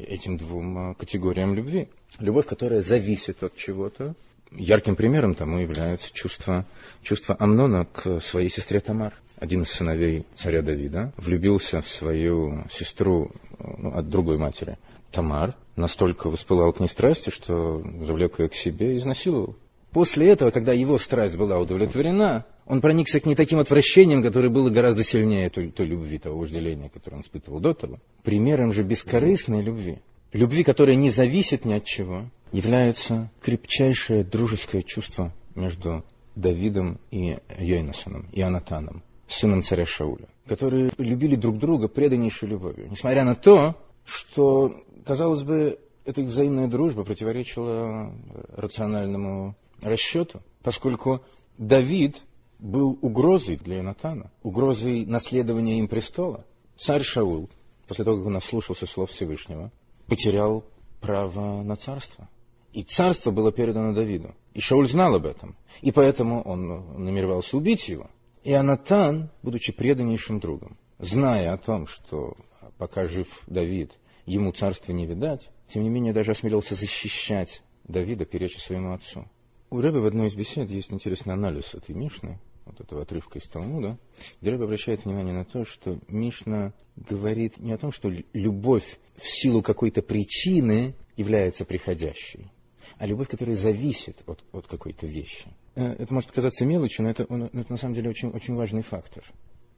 этим 0.06 0.36
двум 0.36 0.78
а, 0.78 0.94
категориям 0.94 1.56
любви. 1.56 1.88
Любовь, 2.20 2.46
которая 2.46 2.82
зависит 2.82 3.42
от 3.42 3.56
чего-то. 3.56 4.14
Ярким 4.52 4.96
примером 4.96 5.34
тому 5.34 5.58
является 5.58 6.12
чувство, 6.12 6.66
чувство 7.02 7.36
Амнона 7.38 7.86
к 7.86 8.20
своей 8.20 8.50
сестре 8.50 8.80
Тамар. 8.80 9.14
Один 9.38 9.62
из 9.62 9.70
сыновей 9.70 10.26
царя 10.34 10.60
Давида 10.60 11.12
влюбился 11.16 11.80
в 11.80 11.88
свою 11.88 12.64
сестру 12.70 13.30
ну, 13.58 13.94
от 13.94 14.08
другой 14.08 14.36
матери, 14.36 14.76
Тамар, 15.12 15.56
настолько 15.76 16.28
воспылал 16.28 16.72
к 16.72 16.80
ней 16.80 16.88
страстью, 16.88 17.32
что 17.32 17.82
завлек 18.02 18.38
ее 18.38 18.48
к 18.48 18.54
себе 18.54 18.94
и 18.94 18.98
изнасиловал. 18.98 19.56
После 19.92 20.28
этого, 20.28 20.50
когда 20.50 20.72
его 20.72 20.98
страсть 20.98 21.36
была 21.36 21.58
удовлетворена, 21.58 22.44
он 22.66 22.80
проникся 22.80 23.18
к 23.18 23.26
ней 23.26 23.34
таким 23.34 23.58
отвращением, 23.58 24.22
которое 24.22 24.48
было 24.48 24.70
гораздо 24.70 25.02
сильнее 25.02 25.50
той, 25.50 25.70
той 25.70 25.86
любви, 25.86 26.18
того 26.18 26.38
вожделения, 26.38 26.88
которое 26.88 27.16
он 27.16 27.22
испытывал 27.22 27.58
до 27.58 27.74
того. 27.74 27.98
Примером 28.22 28.72
же 28.72 28.84
бескорыстной 28.84 29.62
любви, 29.62 29.98
любви, 30.32 30.64
которая 30.64 30.96
не 30.96 31.10
зависит 31.10 31.64
ни 31.64 31.72
от 31.72 31.84
чего, 31.84 32.26
является 32.52 33.30
крепчайшее 33.40 34.24
дружеское 34.24 34.82
чувство 34.82 35.32
между 35.54 36.04
Давидом 36.36 37.00
и 37.10 37.38
Йойнасоном, 37.58 38.28
и 38.32 38.40
Анатаном, 38.40 39.02
сыном 39.28 39.62
царя 39.62 39.86
Шауля, 39.86 40.28
которые 40.46 40.90
любили 40.98 41.36
друг 41.36 41.58
друга 41.58 41.88
преданнейшей 41.88 42.48
любовью, 42.48 42.88
несмотря 42.90 43.24
на 43.24 43.34
то, 43.34 43.76
что 44.04 44.82
казалось 45.04 45.42
бы, 45.42 45.78
эта 46.04 46.22
их 46.22 46.28
взаимная 46.28 46.68
дружба 46.68 47.04
противоречила 47.04 48.12
рациональному 48.56 49.56
расчету, 49.82 50.42
поскольку 50.62 51.22
Давид 51.58 52.20
был 52.58 52.98
угрозой 53.00 53.56
для 53.56 53.78
Ионатана, 53.78 54.30
угрозой 54.42 55.04
наследования 55.06 55.78
им 55.78 55.88
престола. 55.88 56.44
Царь 56.76 57.02
Шаул, 57.02 57.48
после 57.86 58.04
того, 58.04 58.18
как 58.18 58.26
он 58.26 58.36
ослушался 58.36 58.86
слов 58.86 59.10
Всевышнего, 59.10 59.70
потерял 60.10 60.64
право 61.00 61.62
на 61.62 61.76
царство. 61.76 62.28
И 62.72 62.82
царство 62.82 63.30
было 63.30 63.52
передано 63.52 63.94
Давиду. 63.94 64.34
И 64.54 64.60
Шауль 64.60 64.88
знал 64.88 65.14
об 65.14 65.24
этом. 65.24 65.56
И 65.80 65.92
поэтому 65.92 66.42
он 66.42 67.04
намеревался 67.04 67.56
убить 67.56 67.88
его. 67.88 68.10
И 68.42 68.52
Анатан, 68.52 69.30
будучи 69.42 69.72
преданнейшим 69.72 70.40
другом, 70.40 70.76
зная 70.98 71.52
о 71.52 71.58
том, 71.58 71.86
что 71.86 72.36
пока 72.76 73.06
жив 73.06 73.42
Давид, 73.46 73.92
ему 74.26 74.52
царства 74.52 74.92
не 74.92 75.06
видать, 75.06 75.48
тем 75.68 75.84
не 75.84 75.88
менее 75.88 76.12
даже 76.12 76.32
осмелился 76.32 76.74
защищать 76.74 77.62
Давида, 77.84 78.24
переча 78.24 78.60
своему 78.60 78.92
отцу. 78.92 79.26
У 79.70 79.80
Рэбе 79.80 80.00
в 80.00 80.06
одной 80.06 80.26
из 80.26 80.34
бесед 80.34 80.68
есть 80.70 80.92
интересный 80.92 81.34
анализ 81.34 81.74
этой 81.74 81.94
Мишны, 81.94 82.40
вот 82.70 82.80
этого 82.80 83.02
отрывка 83.02 83.38
из 83.38 83.48
Талмуда, 83.48 83.98
где 84.40 84.50
Рэбе 84.50 84.64
обращает 84.64 85.04
внимание 85.04 85.34
на 85.34 85.44
то, 85.44 85.64
что 85.64 85.98
Мишна 86.08 86.72
говорит 86.96 87.58
не 87.58 87.72
о 87.72 87.78
том, 87.78 87.92
что 87.92 88.10
любовь 88.32 88.98
в 89.16 89.26
силу 89.26 89.62
какой-то 89.62 90.02
причины 90.02 90.94
является 91.16 91.64
приходящей, 91.64 92.50
а 92.98 93.06
любовь, 93.06 93.28
которая 93.28 93.56
зависит 93.56 94.22
от, 94.26 94.42
от 94.52 94.66
какой-то 94.66 95.06
вещи. 95.06 95.46
Э, 95.74 95.94
это 95.98 96.12
может 96.12 96.28
показаться 96.28 96.64
мелочью, 96.64 97.04
но 97.04 97.10
это, 97.10 97.26
но 97.28 97.46
это 97.46 97.72
на 97.72 97.76
самом 97.76 97.94
деле 97.94 98.10
очень, 98.10 98.30
очень 98.30 98.54
важный 98.54 98.82
фактор. 98.82 99.24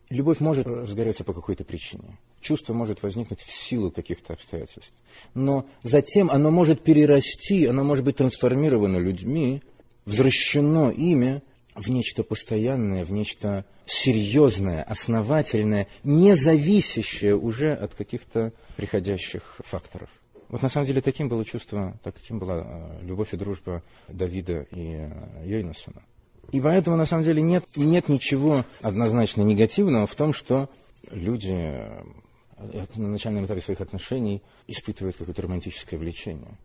Любовь 0.09 0.41
может 0.41 0.67
разгореться 0.67 1.25
по 1.25 1.33
какой-то 1.33 1.65
причине. 1.65 2.19
Чувство 2.41 2.75
может 2.75 3.03
возникнуть 3.03 3.41
в 3.41 3.51
силу 3.51 3.91
каких-то 3.91 4.35
обстоятельств. 4.35 4.93
Но 5.33 5.67
затем 5.83 6.31
оно 6.31 6.51
может 6.51 6.83
перерасти, 6.83 7.65
оно 7.65 7.83
может 7.83 8.05
быть 8.05 8.17
трансформировано 8.17 8.99
людьми, 8.99 9.63
возвращено 10.05 10.91
ими 10.91 11.43
в 11.75 11.89
нечто 11.91 12.23
постоянное, 12.23 13.05
в 13.05 13.13
нечто 13.13 13.65
серьезное, 13.87 14.83
основательное, 14.83 15.89
не 16.05 16.35
зависящее 16.37 17.37
уже 17.37 17.73
от 17.73 17.95
каких-то 17.95 18.53
приходящих 18.77 19.61
факторов. 19.65 20.09
Вот 20.49 20.61
на 20.61 20.69
самом 20.69 20.87
деле 20.87 21.01
таким 21.01 21.29
было 21.29 21.45
чувство, 21.45 21.99
таким 22.03 22.39
была 22.39 22.63
э, 22.63 23.05
любовь 23.05 23.33
и 23.33 23.39
дружба 23.39 23.83
Давида 24.09 24.67
и 24.71 24.97
э, 24.97 25.47
Йойнасона. 25.47 26.03
И 26.51 26.61
поэтому, 26.61 26.97
на 26.97 27.07
самом 27.07 27.25
деле, 27.25 27.41
нет, 27.41 27.65
нет 27.75 28.09
ничего 28.09 28.67
однозначно 28.83 29.41
негативного 29.41 30.07
в 30.07 30.15
том, 30.15 30.35
что 30.35 30.69
люди 31.11 31.53
э, 31.53 32.87
на 32.97 33.09
начальном 33.09 33.47
этапе 33.47 33.63
своих 33.63 33.81
отношений 33.81 34.43
испытывают 34.67 35.17
какое-то 35.17 35.41
романтическое 35.41 35.99
влечение. 35.99 36.59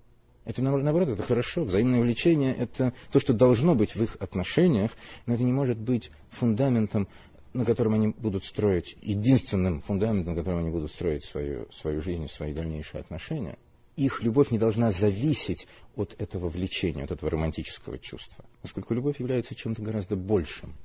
Это, 0.48 0.64
наоборот, 0.64 1.10
это 1.10 1.24
хорошо. 1.24 1.66
Взаимное 1.66 2.00
влечение– 2.00 2.56
это 2.58 2.94
то, 3.12 3.20
что 3.20 3.34
должно 3.34 3.76
быть 3.76 3.96
в 3.96 4.02
их 4.02 4.16
отношениях, 4.22 4.92
но 5.26 5.34
это 5.34 5.44
не 5.44 5.52
может 5.52 5.78
быть 5.78 6.10
фундаментом, 6.30 7.10
на 7.52 7.66
котором 7.66 7.96
они 7.96 8.14
будут 8.18 8.46
строить, 8.46 8.96
единственным 9.02 9.82
фундаментом, 9.82 10.36
на 10.36 10.40
котором 10.40 10.60
они 10.60 10.70
будут 10.70 10.92
строить 10.92 11.26
свою, 11.26 11.70
свою 11.74 12.02
жизнь 12.02 12.30
свои 12.30 12.54
дальнейшие 12.54 13.02
отношения. 13.02 13.58
их 13.98 14.24
любовь 14.24 14.52
не 14.52 14.58
должна 14.58 14.90
зависеть 14.90 15.68
от 15.98 16.16
этого 16.18 16.48
влечения, 16.48 17.04
от 17.04 17.12
этого 17.12 17.30
романтического 17.32 17.98
чувства, 18.00 18.46
поскольку 18.62 18.94
любовь 18.94 19.20
является 19.20 19.54
чем-то 19.54 19.82
гораздо 19.82 20.16
большим. 20.16 20.76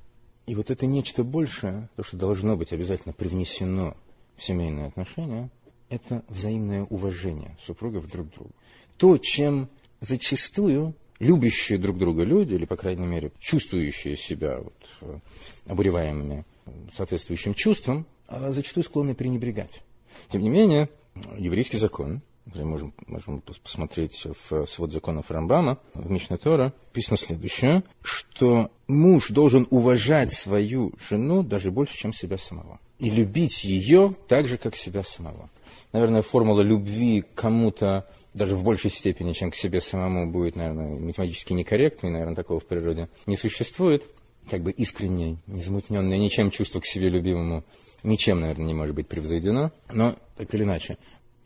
И 0.45 0.55
вот 0.55 0.71
это 0.71 0.85
нечто 0.85 1.23
большее, 1.23 1.89
то, 1.95 2.03
что 2.03 2.17
должно 2.17 2.57
быть 2.57 2.73
обязательно 2.73 3.13
привнесено 3.13 3.95
в 4.35 4.43
семейные 4.43 4.87
отношения, 4.87 5.49
это 5.89 6.23
взаимное 6.27 6.83
уважение 6.83 7.55
супругов 7.61 8.09
друг 8.09 8.29
к 8.29 8.33
другу. 8.33 8.51
То, 8.97 9.17
чем 9.17 9.69
зачастую 9.99 10.95
любящие 11.19 11.77
друг 11.79 11.97
друга 11.97 12.23
люди, 12.23 12.53
или, 12.53 12.65
по 12.65 12.75
крайней 12.75 13.05
мере, 13.05 13.31
чувствующие 13.39 14.17
себя 14.17 14.59
вот, 14.59 14.73
э, 15.01 15.19
обуреваемыми 15.67 16.45
соответствующим 16.93 17.53
чувством, 17.53 18.05
а 18.27 18.51
зачастую 18.51 18.83
склонны 18.83 19.15
пренебрегать. 19.15 19.81
Тем 20.29 20.41
не 20.41 20.49
менее, 20.49 20.89
еврейский 21.37 21.77
закон, 21.77 22.21
мы 22.45 22.65
можем, 22.65 22.93
можем 23.07 23.41
посмотреть 23.41 24.27
в 24.49 24.65
свод 24.65 24.91
законов 24.91 25.31
Рамбама, 25.31 25.79
в 25.93 26.09
Мишне 26.09 26.37
Тора, 26.37 26.73
написано 26.87 27.17
следующее, 27.17 27.83
что 28.01 28.69
муж 28.87 29.29
должен 29.29 29.65
уважать 29.69 30.33
свою 30.33 30.93
жену 31.09 31.43
даже 31.43 31.71
больше, 31.71 31.97
чем 31.97 32.11
себя 32.11 32.37
самого. 32.37 32.79
И 32.99 33.09
любить 33.09 33.63
ее 33.63 34.13
так 34.27 34.47
же, 34.47 34.57
как 34.57 34.75
себя 34.75 35.03
самого. 35.03 35.49
Наверное, 35.93 36.21
формула 36.21 36.61
любви 36.61 37.21
к 37.21 37.33
кому-то 37.33 38.07
даже 38.33 38.55
в 38.55 38.63
большей 38.63 38.91
степени, 38.91 39.31
чем 39.33 39.51
к 39.51 39.55
себе 39.55 39.81
самому, 39.81 40.31
будет, 40.31 40.55
наверное, 40.55 40.99
математически 40.99 41.53
некорректной, 41.53 42.11
наверное, 42.11 42.35
такого 42.35 42.59
в 42.59 42.65
природе 42.65 43.09
не 43.25 43.37
существует, 43.37 44.03
как 44.49 44.61
бы 44.61 44.71
искреннее, 44.71 45.37
незамутненное 45.47 46.17
ничем 46.17 46.51
чувство 46.51 46.79
к 46.79 46.85
себе 46.85 47.09
любимому, 47.09 47.63
ничем, 48.03 48.39
наверное, 48.39 48.65
не 48.65 48.73
может 48.73 48.95
быть 48.95 49.07
превзойдено, 49.07 49.71
но 49.91 50.17
так 50.35 50.53
или 50.53 50.63
иначе. 50.63 50.97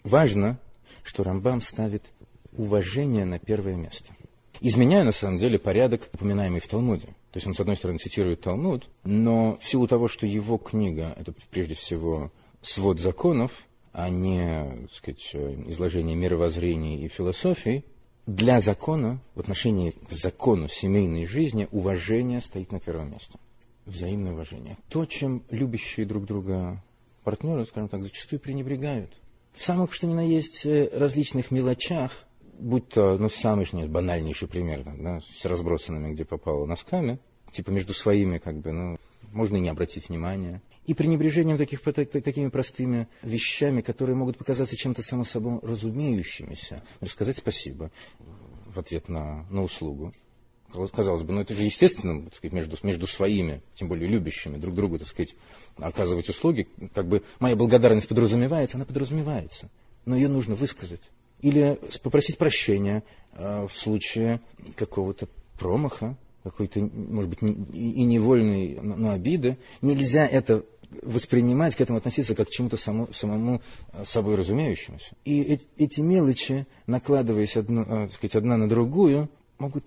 Важно, 0.03 0.59
что 1.03 1.23
Рамбам 1.23 1.61
ставит 1.61 2.03
уважение 2.53 3.25
на 3.25 3.39
первое 3.39 3.75
место. 3.75 4.13
Изменяя, 4.59 5.03
на 5.03 5.11
самом 5.11 5.37
деле, 5.37 5.59
порядок, 5.59 6.09
упоминаемый 6.13 6.59
в 6.59 6.67
Талмуде. 6.67 7.07
То 7.31 7.37
есть 7.37 7.45
он, 7.45 7.53
с 7.53 7.59
одной 7.59 7.75
стороны, 7.75 7.99
цитирует 7.99 8.41
Талмуд, 8.41 8.89
но 9.03 9.57
в 9.57 9.67
силу 9.67 9.87
того, 9.87 10.07
что 10.07 10.25
его 10.25 10.57
книга, 10.57 11.13
это 11.15 11.33
прежде 11.51 11.75
всего 11.75 12.31
свод 12.61 12.99
законов, 12.99 13.66
а 13.97 14.09
не 14.09 14.63
так 14.83 14.93
сказать, 14.93 15.35
изложение 15.69 16.15
мировоззрения 16.15 16.99
и 16.99 17.07
философии, 17.07 17.83
для 18.27 18.59
закона, 18.59 19.19
в 19.33 19.39
отношении 19.39 19.89
к 19.89 20.11
закону 20.11 20.67
семейной 20.67 21.25
жизни, 21.25 21.67
уважение 21.71 22.39
стоит 22.41 22.71
на 22.71 22.79
первом 22.79 23.11
месте. 23.11 23.39
Взаимное 23.87 24.33
уважение. 24.33 24.77
То, 24.89 25.05
чем 25.07 25.41
любящие 25.49 26.05
друг 26.05 26.25
друга 26.25 26.83
партнеры, 27.23 27.65
скажем 27.65 27.89
так, 27.89 28.03
зачастую 28.03 28.39
пренебрегают. 28.39 29.11
В 29.53 29.63
самых, 29.63 29.91
что 29.93 30.05
ни 30.05 30.13
на 30.13 30.27
есть, 30.27 30.67
э, 30.67 30.91
различных 30.93 31.49
мелочах, 31.49 32.11
будь 32.59 32.89
то, 32.89 33.17
ну, 33.17 33.29
самый, 33.29 33.65
что 33.65 33.77
нет, 33.77 33.89
банальнейший 33.89 34.47
пример, 34.47 34.83
да, 34.83 35.21
с 35.21 35.43
разбросанными, 35.43 36.13
где 36.13 36.23
попало, 36.23 36.67
носками, 36.67 37.17
типа 37.51 37.71
между 37.71 37.93
своими, 37.93 38.37
как 38.37 38.57
бы, 38.57 38.71
ну, 38.71 38.97
можно 39.31 39.57
и 39.57 39.61
не 39.61 39.69
обратить 39.69 40.09
внимания 40.09 40.61
и 40.87 40.93
пренебрежением 40.93 41.57
таких, 41.57 41.81
такими 41.81 42.47
простыми 42.47 43.07
вещами, 43.21 43.81
которые 43.81 44.15
могут 44.15 44.37
показаться 44.37 44.75
чем-то 44.75 45.01
само 45.01 45.25
собой 45.25 45.59
разумеющимися. 45.61 46.81
Рассказать 47.01 47.37
спасибо 47.37 47.91
в 48.65 48.79
ответ 48.79 49.09
на, 49.09 49.45
на 49.49 49.63
услугу. 49.63 50.13
Казалось 50.93 51.23
бы, 51.23 51.33
ну 51.33 51.41
это 51.41 51.53
же 51.53 51.63
естественно, 51.63 52.23
так 52.23 52.35
сказать, 52.35 52.53
между, 52.53 52.77
между 52.83 53.07
своими, 53.07 53.61
тем 53.75 53.87
более 53.89 54.09
любящими 54.09 54.57
друг 54.57 54.75
другу, 54.75 54.97
так 54.97 55.07
сказать, 55.07 55.35
оказывать 55.77 56.29
услуги. 56.29 56.67
Как 56.93 57.07
бы 57.07 57.23
моя 57.39 57.55
благодарность 57.55 58.07
подразумевается, 58.07 58.77
она 58.77 58.85
подразумевается, 58.85 59.69
но 60.05 60.15
ее 60.15 60.27
нужно 60.29 60.55
высказать. 60.55 61.03
Или 61.41 61.79
попросить 62.01 62.37
прощения 62.37 63.03
э, 63.33 63.67
в 63.67 63.77
случае 63.77 64.41
какого-то 64.75 65.27
промаха, 65.57 66.17
какой-то, 66.43 66.79
может 66.79 67.29
быть, 67.29 67.41
и 67.41 68.03
невольной, 68.03 68.79
но 68.81 69.11
обиды. 69.11 69.57
Нельзя 69.81 70.25
это 70.25 70.65
воспринимать, 71.01 71.75
к 71.75 71.81
этому 71.81 71.97
относиться 71.97 72.35
как 72.35 72.47
к 72.47 72.51
чему-то 72.51 72.77
самому, 72.77 73.13
самому 73.13 73.61
э, 73.93 74.05
собой 74.05 74.35
разумеющемуся. 74.35 75.15
И 75.25 75.59
эти 75.77 75.99
мелочи, 75.99 76.65
накладываясь 76.85 77.57
одну, 77.57 77.83
э, 77.83 78.09
сказать, 78.09 78.35
одна 78.35 78.57
на 78.57 78.69
другую, 78.69 79.29
могут 79.57 79.85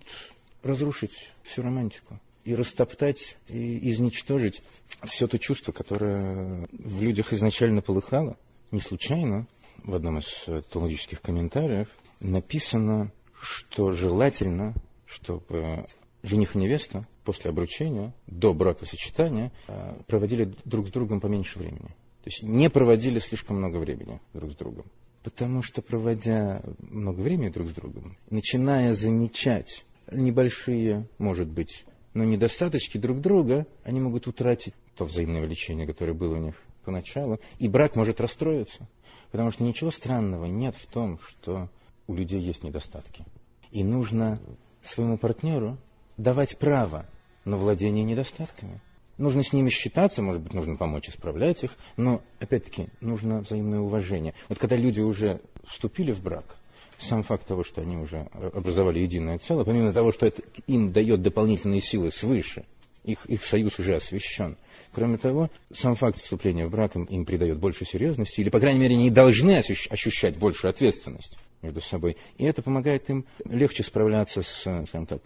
разрушить 0.63 1.31
всю 1.43 1.63
романтику 1.63 2.21
и 2.45 2.55
растоптать, 2.55 3.37
и 3.49 3.91
изничтожить 3.91 4.63
все 5.05 5.27
то 5.27 5.39
чувство, 5.39 5.73
которое 5.73 6.69
в 6.73 7.03
людях 7.03 7.33
изначально 7.33 7.83
полыхало. 7.83 8.37
Не 8.71 8.81
случайно 8.81 9.47
в 9.83 9.95
одном 9.95 10.19
из 10.19 10.45
э, 10.47 10.63
талмудических 10.71 11.21
комментариев 11.23 11.89
написано, 12.21 13.13
что 13.41 13.93
желательно, 13.93 14.75
чтобы 15.07 15.87
жених 16.23 16.55
и 16.55 16.59
невеста 16.59 17.07
после 17.25 17.51
обручения, 17.51 18.15
до 18.27 18.55
бракосочетания, 18.55 19.53
э, 19.69 19.95
проводили 20.07 20.55
друг 20.65 20.89
с 20.89 20.91
другом 20.91 21.21
поменьше 21.21 21.59
времени. 21.59 21.89
То 22.23 22.27
есть 22.27 22.43
не 22.43 22.69
проводили 22.69 23.19
слишком 23.19 23.57
много 23.57 23.77
времени 23.77 24.21
друг 24.35 24.53
с 24.53 24.57
другом. 24.57 24.85
Потому 25.23 25.63
что, 25.63 25.83
проводя 25.83 26.63
много 26.79 27.21
времени 27.21 27.51
друг 27.51 27.69
с 27.69 27.73
другом, 27.73 28.17
начиная 28.31 28.95
замечать 28.95 29.85
небольшие, 30.11 31.07
может 31.19 31.49
быть, 31.49 31.85
но 32.15 32.25
недостаточки 32.25 32.99
друг 32.99 33.21
друга, 33.21 33.67
они 33.85 34.01
могут 34.01 34.27
утратить 34.27 34.75
то 34.97 35.05
взаимное 35.05 35.43
влечение, 35.43 35.87
которое 35.87 36.15
было 36.15 36.37
у 36.37 36.41
них 36.41 36.55
поначалу, 36.85 37.39
и 37.59 37.69
брак 37.69 37.97
может 37.97 38.21
расстроиться. 38.21 38.89
Потому 39.31 39.51
что 39.51 39.63
ничего 39.63 39.91
странного 39.91 40.47
нет 40.47 40.75
в 40.75 40.87
том, 40.87 41.19
что 41.21 41.69
у 42.07 42.15
людей 42.15 42.41
есть 42.41 42.65
недостатки. 42.65 43.25
И 43.71 43.85
нужно 43.85 44.41
своему 44.83 45.19
партнеру 45.19 45.79
давать 46.23 46.59
право 46.59 47.07
на 47.45 47.57
владение 47.57 48.05
недостатками. 48.05 48.81
Нужно 49.19 49.43
с 49.43 49.53
ними 49.53 49.69
считаться, 49.69 50.23
может 50.23 50.43
быть, 50.43 50.55
нужно 50.55 50.77
помочь 50.77 51.09
исправлять 51.09 51.63
их, 51.63 51.73
но, 51.97 52.23
опять-таки, 52.39 52.89
нужно 53.01 53.41
взаимное 53.41 53.81
уважение. 53.81 54.35
Вот 54.49 54.59
когда 54.59 54.77
люди 54.77 55.01
уже 55.01 55.41
вступили 55.65 56.13
в 56.13 56.23
брак, 56.23 56.57
сам 56.99 57.23
факт 57.23 57.47
того, 57.47 57.65
что 57.65 57.81
они 57.81 57.97
уже 57.97 58.29
образовали 58.55 58.99
единое 58.99 59.39
целое, 59.39 59.65
помимо 59.65 59.93
того, 59.93 60.13
что 60.13 60.27
это 60.27 60.43
им 60.67 60.93
дает 60.93 61.23
дополнительные 61.23 61.81
силы 61.81 62.11
свыше, 62.11 62.65
их, 63.05 63.25
их 63.27 63.45
союз 63.45 63.79
уже 63.79 63.97
освящен. 63.97 64.57
Кроме 64.93 65.17
того, 65.17 65.51
сам 65.73 65.97
факт 65.97 66.21
вступления 66.21 66.67
в 66.67 66.71
брак 66.71 66.97
им, 66.97 67.05
им 67.05 67.25
придает 67.25 67.59
больше 67.59 67.87
серьезности, 67.87 68.41
или, 68.41 68.51
по 68.51 68.61
крайней 68.61 68.81
мере, 68.81 68.95
они 68.95 69.11
должны 69.11 69.59
ощущать 69.59 70.37
большую 70.37 70.71
ответственность 70.71 71.39
между 71.63 71.81
собой. 71.81 72.17
И 72.37 72.45
это 72.45 72.63
помогает 72.63 73.09
им 73.09 73.25
легче 73.45 73.83
справляться 73.83 74.43
с, 74.43 74.61
скажем 74.61 75.07
так, 75.07 75.23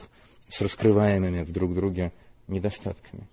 с 0.49 0.61
раскрываемыми 0.61 1.43
в 1.43 1.53
друг 1.53 1.75
друге 1.75 2.13
недостатками. 2.47 3.27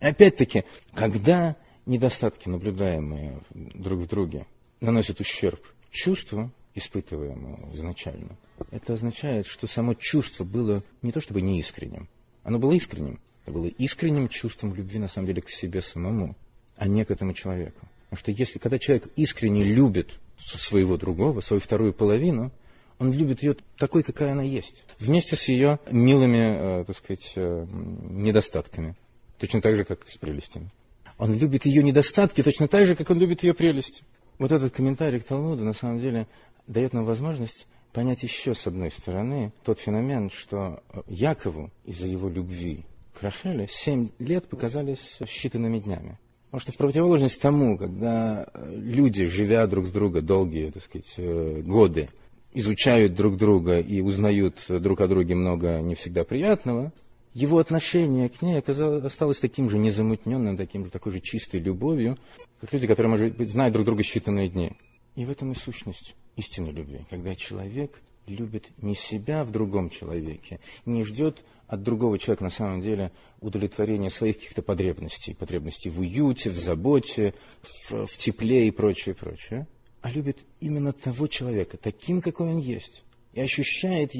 Опять-таки, 0.00 0.64
когда 0.94 1.56
недостатки, 1.86 2.48
наблюдаемые 2.48 3.40
друг 3.54 4.00
в 4.00 4.06
друге, 4.06 4.46
наносят 4.80 5.20
ущерб 5.20 5.60
чувству, 5.90 6.50
испытываемому 6.74 7.74
изначально, 7.74 8.36
это 8.70 8.94
означает, 8.94 9.46
что 9.46 9.66
само 9.66 9.94
чувство 9.94 10.44
было 10.44 10.82
не 11.02 11.12
то 11.12 11.20
чтобы 11.20 11.40
неискренним, 11.40 12.08
оно 12.42 12.58
было 12.58 12.72
искренним. 12.72 13.18
Это 13.46 13.52
было 13.52 13.66
искренним 13.66 14.28
чувством 14.28 14.74
любви, 14.74 14.98
на 14.98 15.06
самом 15.06 15.28
деле, 15.28 15.40
к 15.40 15.48
себе 15.48 15.80
самому, 15.80 16.36
а 16.76 16.88
не 16.88 17.04
к 17.04 17.12
этому 17.12 17.32
человеку. 17.32 17.86
Потому 18.10 18.18
что 18.18 18.32
если, 18.32 18.58
когда 18.58 18.78
человек 18.78 19.08
искренне 19.14 19.62
любит 19.62 20.18
своего 20.36 20.96
другого, 20.96 21.40
свою 21.40 21.60
вторую 21.60 21.92
половину, 21.92 22.50
он 22.98 23.12
любит 23.12 23.42
ее 23.42 23.56
такой, 23.78 24.02
какая 24.02 24.32
она 24.32 24.42
есть. 24.42 24.84
Вместе 24.98 25.36
с 25.36 25.48
ее 25.48 25.78
милыми, 25.90 26.80
э, 26.80 26.84
так 26.84 26.96
сказать, 26.96 27.32
э, 27.36 27.66
недостатками. 27.70 28.96
Точно 29.38 29.60
так 29.60 29.76
же, 29.76 29.84
как 29.84 30.08
с 30.08 30.16
прелестями. 30.16 30.70
Он 31.18 31.34
любит 31.34 31.66
ее 31.66 31.82
недостатки 31.82 32.42
точно 32.42 32.68
так 32.68 32.86
же, 32.86 32.96
как 32.96 33.10
он 33.10 33.18
любит 33.18 33.42
ее 33.42 33.54
прелести. 33.54 34.02
Вот 34.38 34.52
этот 34.52 34.74
комментарий 34.74 35.20
к 35.20 35.24
Талмуду, 35.24 35.64
на 35.64 35.72
самом 35.72 35.98
деле, 35.98 36.26
дает 36.66 36.92
нам 36.92 37.04
возможность 37.04 37.66
понять 37.92 38.22
еще 38.22 38.54
с 38.54 38.66
одной 38.66 38.90
стороны 38.90 39.52
тот 39.64 39.78
феномен, 39.78 40.30
что 40.30 40.82
Якову 41.06 41.70
из-за 41.84 42.06
его 42.06 42.28
любви 42.28 42.84
к 43.14 43.22
Рахеле 43.22 43.66
семь 43.68 44.08
лет 44.18 44.46
показались 44.48 45.18
считанными 45.22 45.78
днями. 45.78 46.18
Потому 46.46 46.60
что 46.60 46.72
в 46.72 46.76
противоположность 46.76 47.40
тому, 47.40 47.76
когда 47.78 48.46
люди, 48.54 49.24
живя 49.24 49.66
друг 49.66 49.86
с 49.86 49.90
друга 49.90 50.20
долгие, 50.20 50.70
так 50.70 50.84
сказать, 50.84 51.14
э, 51.16 51.62
годы, 51.62 52.08
изучают 52.56 53.14
друг 53.14 53.36
друга 53.36 53.80
и 53.80 54.00
узнают 54.00 54.64
друг 54.68 55.02
о 55.02 55.08
друге 55.08 55.34
много 55.34 55.78
не 55.80 55.94
всегда 55.94 56.24
приятного, 56.24 56.90
его 57.34 57.58
отношение 57.58 58.30
к 58.30 58.40
ней 58.40 58.58
осталось 58.58 59.40
таким 59.40 59.68
же 59.68 59.76
незамутненным, 59.76 60.56
таким 60.56 60.86
же, 60.86 60.90
такой 60.90 61.12
же 61.12 61.20
чистой 61.20 61.60
любовью, 61.60 62.16
как 62.62 62.72
люди, 62.72 62.86
которые, 62.86 63.10
может 63.10 63.36
быть, 63.36 63.50
знают 63.50 63.74
друг 63.74 63.84
друга 63.84 64.02
считанные 64.02 64.48
дни. 64.48 64.72
И 65.16 65.26
в 65.26 65.30
этом 65.30 65.52
и 65.52 65.54
сущность 65.54 66.16
истинной 66.36 66.72
любви, 66.72 67.00
когда 67.10 67.34
человек 67.34 68.00
любит 68.26 68.70
не 68.78 68.94
себя 68.94 69.44
в 69.44 69.50
другом 69.52 69.90
человеке, 69.90 70.58
не 70.86 71.04
ждет 71.04 71.44
от 71.66 71.82
другого 71.82 72.18
человека 72.18 72.44
на 72.44 72.50
самом 72.50 72.80
деле 72.80 73.12
удовлетворения 73.40 74.08
своих 74.08 74.36
каких-то 74.36 74.62
потребностей, 74.62 75.34
потребностей 75.34 75.90
в 75.90 76.00
уюте, 76.00 76.48
в 76.48 76.58
заботе, 76.58 77.34
в, 77.62 78.06
в 78.06 78.16
тепле 78.16 78.66
и 78.66 78.70
прочее, 78.70 79.14
прочее, 79.14 79.66
а 80.02 80.10
любит 80.10 80.38
именно 80.60 80.92
того 80.92 81.26
человека, 81.26 81.76
таким, 81.76 82.20
какой 82.20 82.48
он 82.48 82.58
есть. 82.58 83.02
И 83.32 83.40
ощущает 83.40 84.12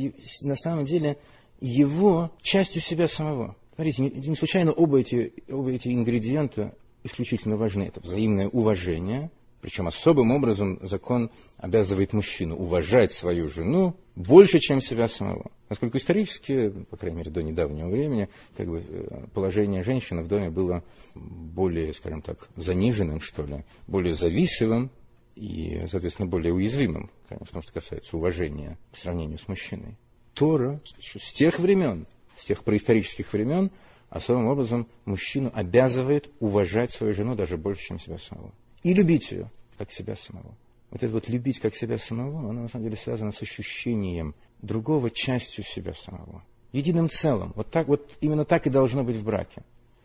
на 0.42 0.56
самом 0.56 0.84
деле 0.84 1.18
его 1.60 2.32
частью 2.42 2.82
себя 2.82 3.08
самого. 3.08 3.56
Смотрите, 3.74 4.02
не, 4.02 4.36
случайно 4.36 4.72
оба 4.72 5.00
эти, 5.00 5.32
оба 5.48 5.70
эти 5.70 5.88
ингредиента 5.88 6.74
исключительно 7.04 7.56
важны. 7.56 7.84
Это 7.84 8.00
взаимное 8.00 8.48
уважение, 8.48 9.30
причем 9.60 9.86
особым 9.86 10.30
образом 10.32 10.78
закон 10.82 11.30
обязывает 11.56 12.12
мужчину 12.12 12.56
уважать 12.56 13.12
свою 13.12 13.48
жену 13.48 13.96
больше, 14.14 14.58
чем 14.58 14.80
себя 14.80 15.08
самого. 15.08 15.50
Поскольку 15.68 15.98
исторически, 15.98 16.70
по 16.90 16.96
крайней 16.96 17.18
мере, 17.18 17.30
до 17.30 17.42
недавнего 17.42 17.88
времени, 17.88 18.28
как 18.56 18.68
бы, 18.68 18.82
э, 18.86 19.26
положение 19.34 19.82
женщины 19.82 20.22
в 20.22 20.28
доме 20.28 20.50
было 20.50 20.84
более, 21.14 21.92
скажем 21.94 22.22
так, 22.22 22.48
заниженным, 22.56 23.20
что 23.20 23.44
ли, 23.44 23.64
более 23.86 24.14
зависимым 24.14 24.90
и, 25.36 25.86
соответственно, 25.88 26.28
более 26.28 26.52
уязвимым, 26.52 27.10
том, 27.28 27.62
что 27.62 27.72
касается 27.72 28.16
уважения 28.16 28.78
по 28.90 28.98
сравнению 28.98 29.38
с 29.38 29.46
мужчиной. 29.46 29.96
Тора 30.34 30.80
с 30.98 31.32
тех 31.32 31.58
времен, 31.58 32.06
с 32.36 32.44
тех 32.44 32.64
происторических 32.64 33.32
времен, 33.32 33.70
особым 34.08 34.46
образом 34.46 34.88
мужчину 35.04 35.50
обязывает 35.54 36.30
уважать 36.40 36.90
свою 36.90 37.14
жену 37.14 37.34
даже 37.34 37.56
больше, 37.56 37.88
чем 37.88 37.98
себя 37.98 38.18
самого. 38.18 38.52
И 38.82 38.94
любить 38.94 39.30
ее, 39.30 39.50
как 39.78 39.90
себя 39.92 40.16
самого. 40.16 40.54
Вот 40.90 41.02
это 41.02 41.12
вот 41.12 41.28
любить 41.28 41.60
как 41.60 41.74
себя 41.74 41.98
самого, 41.98 42.38
оно 42.38 42.62
на 42.62 42.68
самом 42.68 42.84
деле 42.84 42.96
связано 42.96 43.32
с 43.32 43.42
ощущением 43.42 44.34
другого 44.62 45.10
частью 45.10 45.64
себя 45.64 45.94
самого. 45.94 46.42
Единым 46.72 47.10
целым. 47.10 47.52
Вот 47.54 47.70
так 47.70 47.88
вот, 47.88 48.10
именно 48.20 48.44
так 48.44 48.66
и 48.66 48.70
должно 48.70 49.04
быть 49.04 49.16
в 49.16 49.24
браке. 49.24 49.62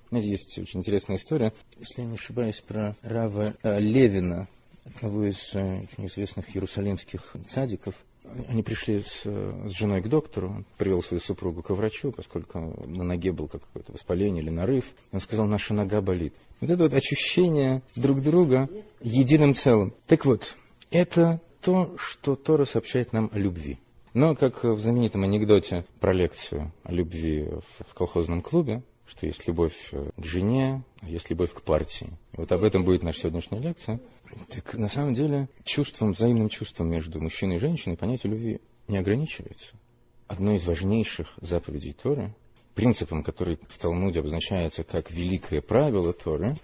Знаете, 0.09 0.29
есть 0.29 0.59
очень 0.59 0.79
интересная 0.79 1.15
история, 1.15 1.53
если 1.77 2.01
я 2.01 2.07
не 2.07 2.15
ошибаюсь, 2.15 2.59
про 2.59 2.97
Рава 3.01 3.55
э, 3.63 3.79
Левина, 3.79 4.49
одного 4.85 5.25
из 5.25 5.53
э, 5.53 5.83
очень 5.83 6.07
известных 6.07 6.55
иерусалимских 6.55 7.35
цадиков– 7.47 7.95
они 8.47 8.63
пришли 8.63 9.01
с, 9.01 9.23
с 9.23 9.71
женой 9.71 10.01
к 10.01 10.07
доктору, 10.07 10.49
он 10.49 10.65
привел 10.77 11.01
свою 11.01 11.21
супругу 11.21 11.63
к 11.63 11.69
врачу, 11.71 12.11
поскольку 12.11 12.59
на 12.85 13.03
ноге 13.03 13.31
был 13.31 13.47
какое-то 13.47 13.91
воспаление 13.91 14.43
или 14.43 14.49
нарыв. 14.49 14.85
Он 15.11 15.19
сказал, 15.19 15.47
наша 15.47 15.73
нога 15.73 16.01
болит. 16.01 16.33
Вот 16.59 16.69
это 16.69 16.83
вот 16.83 16.93
ощущение 16.93 17.81
друг 17.95 18.21
друга 18.21 18.69
единым 19.01 19.55
целым. 19.55 19.93
Так 20.07 20.25
вот, 20.25 20.55
это 20.91 21.41
то, 21.61 21.95
что 21.97 22.35
Тора 22.35 22.65
сообщает 22.65 23.13
нам 23.13 23.29
о 23.33 23.39
любви. 23.39 23.79
Но, 24.13 24.35
как 24.35 24.63
в 24.63 24.79
знаменитом 24.79 25.23
анекдоте 25.23 25.85
про 25.99 26.13
лекцию 26.13 26.71
о 26.83 26.91
любви 26.91 27.49
в, 27.87 27.93
колхозном 27.93 28.41
клубе, 28.41 28.83
что 29.07 29.25
есть 29.25 29.47
любовь 29.47 29.91
к 29.91 30.25
жене, 30.25 30.83
а 31.01 31.09
есть 31.09 31.29
любовь 31.29 31.53
к 31.53 31.61
партии. 31.61 32.09
Вот 32.33 32.51
об 32.51 32.63
этом 32.63 32.83
будет 32.83 33.03
наша 33.03 33.21
сегодняшняя 33.21 33.59
лекция. 33.59 33.99
Так 34.49 34.73
на 34.75 34.87
самом 34.87 35.13
деле 35.13 35.49
чувством, 35.63 36.11
взаимным 36.11 36.49
чувством 36.49 36.89
между 36.89 37.19
мужчиной 37.19 37.57
и 37.57 37.59
женщиной 37.59 37.97
понятие 37.97 38.31
любви 38.33 38.61
не 38.87 38.97
ограничивается. 38.97 39.73
Одно 40.27 40.53
из 40.55 40.65
важнейших 40.65 41.33
заповедей 41.41 41.93
Торы, 41.93 42.33
принципом, 42.73 43.23
который 43.23 43.59
в 43.67 43.77
Талмуде 43.77 44.19
обозначается 44.19 44.83
как 44.83 45.11
великое 45.11 45.61
правило 45.61 46.13
Торы, 46.13 46.55